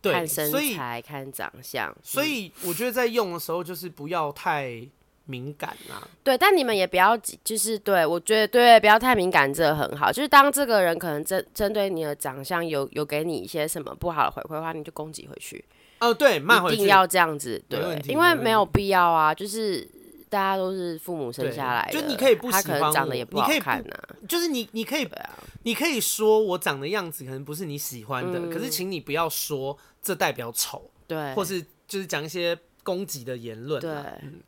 [0.00, 4.88] 对看身材、看长相，所以我觉得在用的时候就是不要太。
[5.26, 10.10] 敏感啊，对，但你们也不要，就是对我觉得对，不要太敏感，这个很好。
[10.10, 15.64] 就是当这个人可能针针对你的长相有有给你一些什么不好的回馈的话，你就攻击回去。
[15.98, 19.34] 哦，对，骂回去，一定要这样子，对，因为没有必要啊。
[19.34, 19.86] 就是
[20.28, 24.14] 大家都是父母生下来的，就你可以不喜欢，他可能长得也不好看呐、啊。
[24.28, 25.30] 就是你，你可以，啊、
[25.62, 34.20] 你可以说我长的样子可能不是你喜欢的，嗯、可是请你不要说这代表丑，对，或是就是讲一些攻击的言论、啊，对。
[34.22, 34.40] 嗯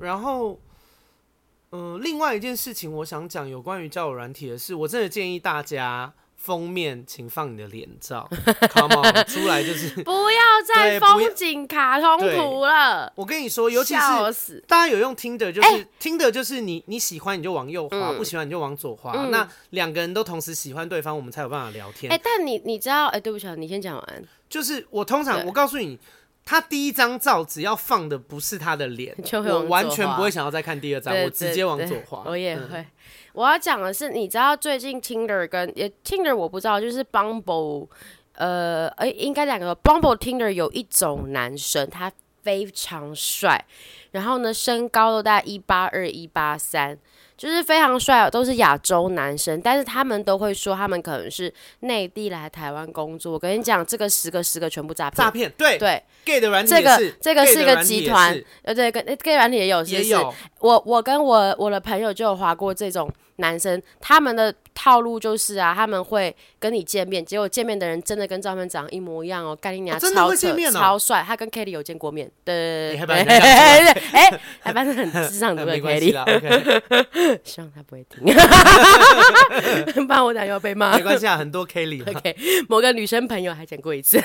[0.00, 0.58] 然后，
[1.70, 8.28] 嗯、呃，另外一件事情，我想讲有关于交友软体的事，我真的建议大家封面请放你的脸照，
[8.72, 13.12] Come on，出来就是 不要再风景卡通图了。
[13.16, 13.94] 我跟你说，尤其
[14.32, 19.12] 是大家有用听的，就是听的，就是你你喜欢你就往右滑，嗯、不喜欢你就往左滑。
[19.16, 22.10] 嗯、那两个人都同时喜欢对方，我们才有办法聊天。
[22.12, 24.24] 哎，但你你知道，哎，对不起，你先讲完。
[24.48, 25.98] 就是我通常，我告诉你。
[26.48, 32.22] 他第一张照只要放的不是他的脸， 我完全不会想要再看第二张，我直接往左滑。
[32.26, 32.78] 我也会。
[32.78, 32.86] 嗯、
[33.34, 37.88] 我要讲的是，你知道最近 Tinder 跟也 Tinder 我不知道，就是 Bumble，
[38.32, 42.10] 呃，哎，应该两个 Bumble Tinder 有一种男生，他
[42.42, 43.62] 非常帅，
[44.12, 46.98] 然后呢，身高都大概一八二、一八三。
[47.38, 53.32] 就是非常帅，都是亚洲男生，但是他们都会说他们可能是内地来台湾工作。
[53.32, 60.34] 我跟你讲，这个十个十个全部诈骗，诈骗，对对，gay 的软体这个这个是一个集团，呃，对，跟 gay 软体也有，也有。
[60.58, 63.08] 我我跟我我的朋友就有划过这种。
[63.38, 76.12] 男生他们的套路就是啊，他们会跟你见面，结果见面的人真的跟照片长得一模一样哦，干你娘，超扯，超帅，他跟 Kelly 有见过面，对对对 对，哎，还发生很智障的 Kelly，
[77.42, 78.24] 希望他不会听，
[80.06, 82.36] 不然我等下又要被骂，没关系啊，很多 Kelly，OK，
[82.68, 84.20] 某个女生朋友还见过一次，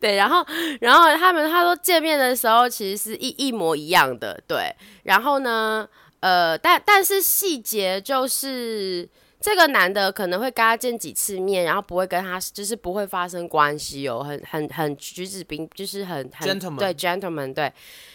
[0.00, 0.46] 对，然后
[0.80, 4.74] 然后他们他说见面的时候其实是一一模一样的，对，
[5.04, 5.88] 然后呢？
[6.20, 9.08] 呃，但但是细节就是
[9.38, 17.72] 这个男的可能会跟他见几次面，然后不会跟他就是不会发生关系哦，很很很举止彬，就是很很 gentleman 对 gentleman 对，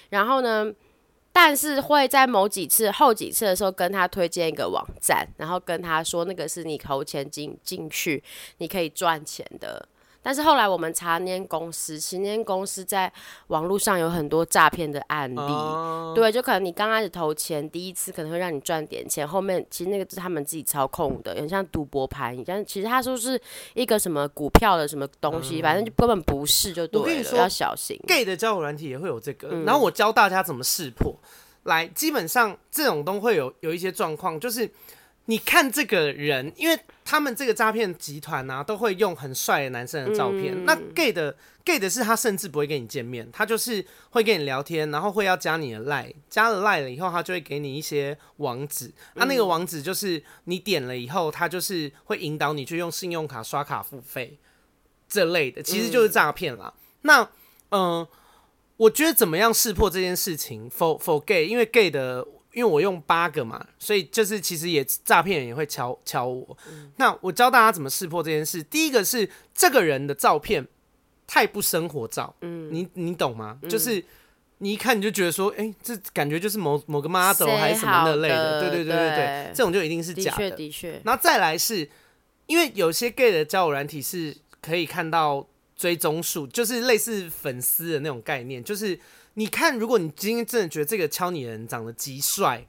[0.10, 0.74] 然后呢，
[1.32, 8.22] 但是会在某几次后几次的时候跟他推荐一个网站，然后跟他说那个是你投钱进进去，
[8.58, 9.88] 你可以赚钱的。
[10.24, 13.12] 但是后来我们查那间公司，其实那间公司在
[13.48, 16.14] 网络上有很多诈骗的案例，oh.
[16.14, 22.64] 对，就可能你刚开始投钱，第一次可能会让你赚点钱，后面其实那个是他们自己操控的，很像赌博盘一样。
[22.66, 23.42] 其实他说是
[23.74, 28.00] 一个什么股票的什么东西，嗯、反正就根本不是，就对了，我跟你说要小心。
[28.08, 31.16] gay 的交友软体也会有这个，嗯、然后我教大家怎么识破。
[31.64, 34.70] 来，基本上这种都会有有一些状况，就是。
[35.26, 40.54] 你看这个人，因为他们这个诈骗集团啊，都会用很帅的男生的照片。
[40.54, 48.92] 嗯、那 gay 的 gay 的是他甚至不会跟你见面，他就是会跟你聊天，然后会要加你的 line，加了 line 了以后，他就会给你一些网址。
[49.14, 54.38] 那、嗯啊、那个网址就是你点了以后，他就是会引导你去用信用卡刷卡付费
[55.08, 56.74] 这类的，其实就是诈骗啦。
[56.76, 57.22] 嗯、那
[57.70, 58.10] 嗯、呃，
[58.78, 62.28] 我觉得怎么样识破这件事情？for for gay，因为 gay 的。
[62.54, 66.58] 因为我用八个嘛，所以就是其实也诈骗人也会敲敲我。
[66.70, 68.62] 嗯、那我教大家怎么识破这件事。
[68.64, 70.68] 第一个是这个人的照片
[71.26, 73.58] 太不生活照，嗯，你你懂吗？
[73.62, 74.04] 嗯、就是
[74.58, 80.38] 你一看你就觉得说，哎、欸，这感觉就是某某个 model 还是什么那类的，对对对对对，对这种就一定是假的。
[80.38, 81.02] 的确的确。
[81.06, 81.89] 然后再来是，
[82.47, 85.47] 因为有些 gay 的交友软体是可以看到
[85.82, 89.00] 追踪数，就是类似粉丝的那种概念，就是。
[89.36, 92.68] 你看，如果你今天真的觉得这个敲你的人长得极帅，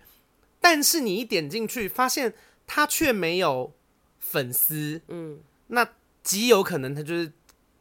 [0.61, 2.33] 但是你一点进去发现
[2.69, 3.75] 他却没有
[4.21, 5.85] 粉丝，嗯，那
[6.23, 7.33] 极有可能他就是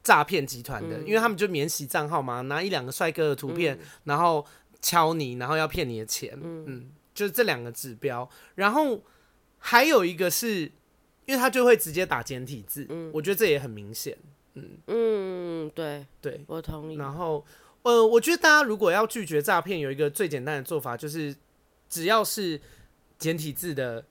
[0.01, 4.43] 诈骗集团的，嗯、因为他们就免洗账号嘛，拿一两个帅哥的图片，嗯、然后
[4.81, 8.27] 敲你，然后要骗你的钱，嗯，嗯，就是这两个指标。
[8.55, 9.03] 然后
[9.59, 10.61] 还有一个是，
[11.27, 14.17] 因为他就会直接打简体字，嗯，我觉得这也很明显，
[14.53, 16.95] 嗯嗯，对对，我同意。
[16.95, 17.45] 然后。
[17.83, 21.35] 呃，我觉得大家如果要拒绝诈骗，有一个最简单的做法，就是
[21.89, 22.61] 只要是
[23.17, 24.05] 简体字的，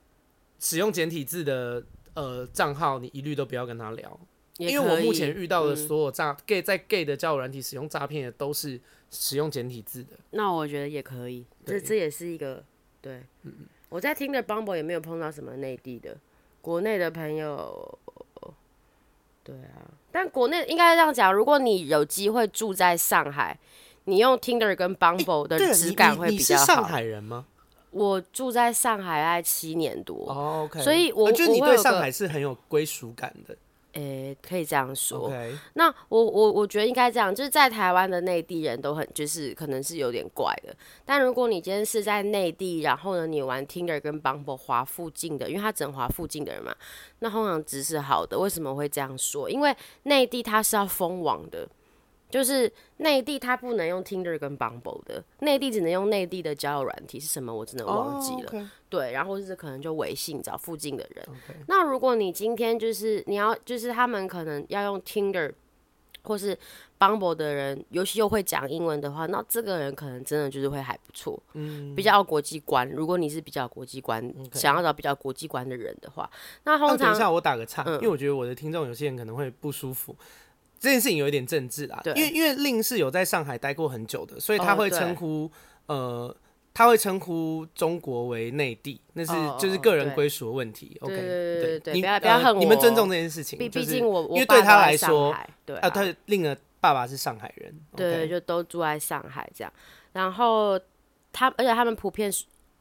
[0.59, 1.81] 使用简体字的
[2.13, 4.19] 呃账号，你一律都不要跟他聊。
[4.57, 8.77] 因为我目前遇到的所有诈、嗯、gay 在 gay 的交友软体使用诈骗的，都是
[9.09, 10.17] 使用简体字的。
[10.31, 12.61] 那我觉得也可以，这这也是一个
[13.01, 13.23] 对。
[13.43, 13.53] 嗯、
[13.87, 16.17] 我在听的 Bumble 也没有碰到什么内地的，
[16.59, 17.97] 国内的朋友。
[19.45, 23.57] 对啊，但国内应该这样讲，如果你有机会住在上海，
[24.05, 26.63] 你用 Tinder 跟 Bumble 的质感会比较好。
[26.63, 27.45] 你是上海人吗？
[27.91, 33.53] 我住在上海七年多哦，OK，所以我，我觉得你对上海是很有归属感的。
[33.93, 35.29] 诶、欸，可以这样说。
[35.29, 35.51] Okay.
[35.73, 40.73] 那我我我觉得应该这样，就是在台湾的内地人都很，就是可能是有点怪的。
[41.05, 46.75] 但如果你今天是在内地，然后呢，你玩 Tinder 跟 Bumble 滑附近的，因为他只能滑附近的人嘛，
[47.19, 48.39] 那通常值是好的。
[48.39, 49.49] 为什么会这样说？
[49.49, 51.67] 因为内地它是要封网的。
[52.31, 57.53] 就是内地它不能用 Tinder 跟 Bumble 的，内地只能用内地的交友软体是什么？
[57.53, 58.51] 我真的忘记了。
[58.53, 58.63] Oh.
[58.89, 61.25] 对，然后是可能就微信找附近的人。
[61.67, 65.51] 那如果你今天就是你要就是他们可能要用 Tinder
[66.23, 66.57] 或是
[66.99, 72.87] Bumble 的人，尤其又会讲英文的话，那这个人可能真的就是会还不错，嗯，比较国际观。
[72.91, 74.21] 如果你是比较国际观.
[74.53, 76.29] 想要找比较国际观的人的话，
[76.65, 80.15] 那通常等一下我打个岔，嗯，因为我觉得我的听众有些人可能会不舒服。
[80.81, 85.43] 这件事情有一点政治啦，因为因为令是有在上海待过很久的，所以他会称呼、
[85.85, 86.37] 哦、呃，
[86.73, 90.97] 他会称呼中国为内地，那是就是个人归属的问题。
[91.01, 93.59] OK，对对对不要不要恨我，你们尊重这件事情。
[93.59, 95.31] 毕毕竟我因为对他来说，
[95.63, 99.71] 对啊，他令的爸爸是上海人，对，就都住在上海这样。
[100.13, 100.79] 然后
[101.31, 102.31] 他而且他们普遍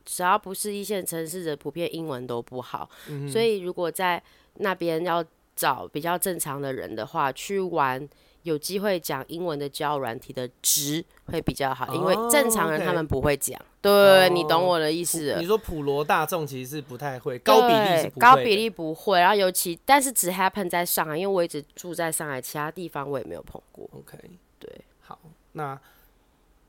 [0.07, 2.88] 只要不是一线城市的，普遍英文都不好，
[3.30, 4.22] 所以如果在
[4.55, 5.22] 那边要。
[5.61, 8.08] 找比较正常的人的话，去玩
[8.44, 13.61] 有机会讲英文的交友软体的值会比较好，哦、因为正常人他们不会讲。
[13.61, 15.36] 哦、对、哦，你懂我的意思。
[15.38, 19.20] 你说普罗大众其实是不太会，高比例是不会，高比例不会。
[19.20, 23.86] 然后尤其，但是只 happen 在上海，因为我一直住在上海，其他地方我也没有碰过。
[23.92, 24.16] OK，
[24.58, 25.18] 对，好，
[25.52, 25.78] 那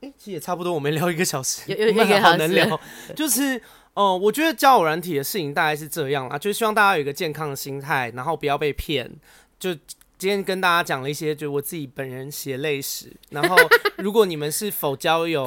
[0.02, 2.78] 其实也差不多，我们聊一个小时，有 有一个好能聊，
[3.16, 3.62] 就是。
[3.94, 9.10] 哦、呃，我觉得交友软体的事情大概是这样啦，就是希望大家有一个健康的心态，然后不要被骗。
[9.58, 9.74] 就
[10.18, 13.12] 今天跟大家讲了一些，就我自己本人血泪史。
[13.30, 13.56] 然后，
[13.98, 15.46] 如果你们是否交友，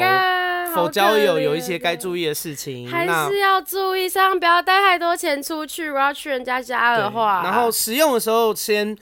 [0.75, 5.85] 否交友有一些该注意的事情，还是要注意上，不要带太多钱出去。
[5.87, 8.95] 如果要去人家家的话，然后使用的时候先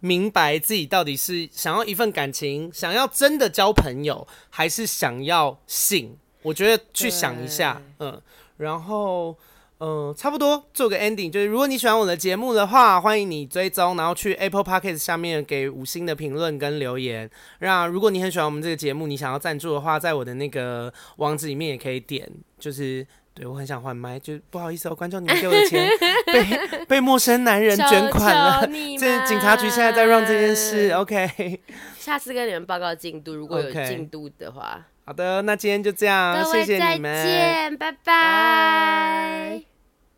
[0.00, 6.16] 明白自己到底是想要一份感情，想要真的交朋友，还是想要性。
[6.42, 8.20] 我觉得去想一下，嗯。
[8.60, 9.36] 然后，
[9.78, 17.28] 嗯、呃，差不多做个 ending，就是如果你喜欢我的节目的话，欢迎你追踪，然后去 Apple Podcast 下面给五星的评论跟留言。
[17.60, 22.30] 那如果你很喜欢我们这个节目，你想要赞助的话，在我的那个网址里面也可以点。
[22.58, 25.88] 就是对我很想换麦，就不好意思哦，观众你们给我的钱
[26.30, 28.66] 被被陌生男人卷款了。
[28.98, 31.58] 这警察局现在在 run 这件事，OK。
[31.98, 34.84] 下次跟你们报告进度，如果有进度的话。
[35.10, 37.98] 好的，那今天就这样，谢谢你们，再见，拜拜。
[38.04, 39.69] 拜拜。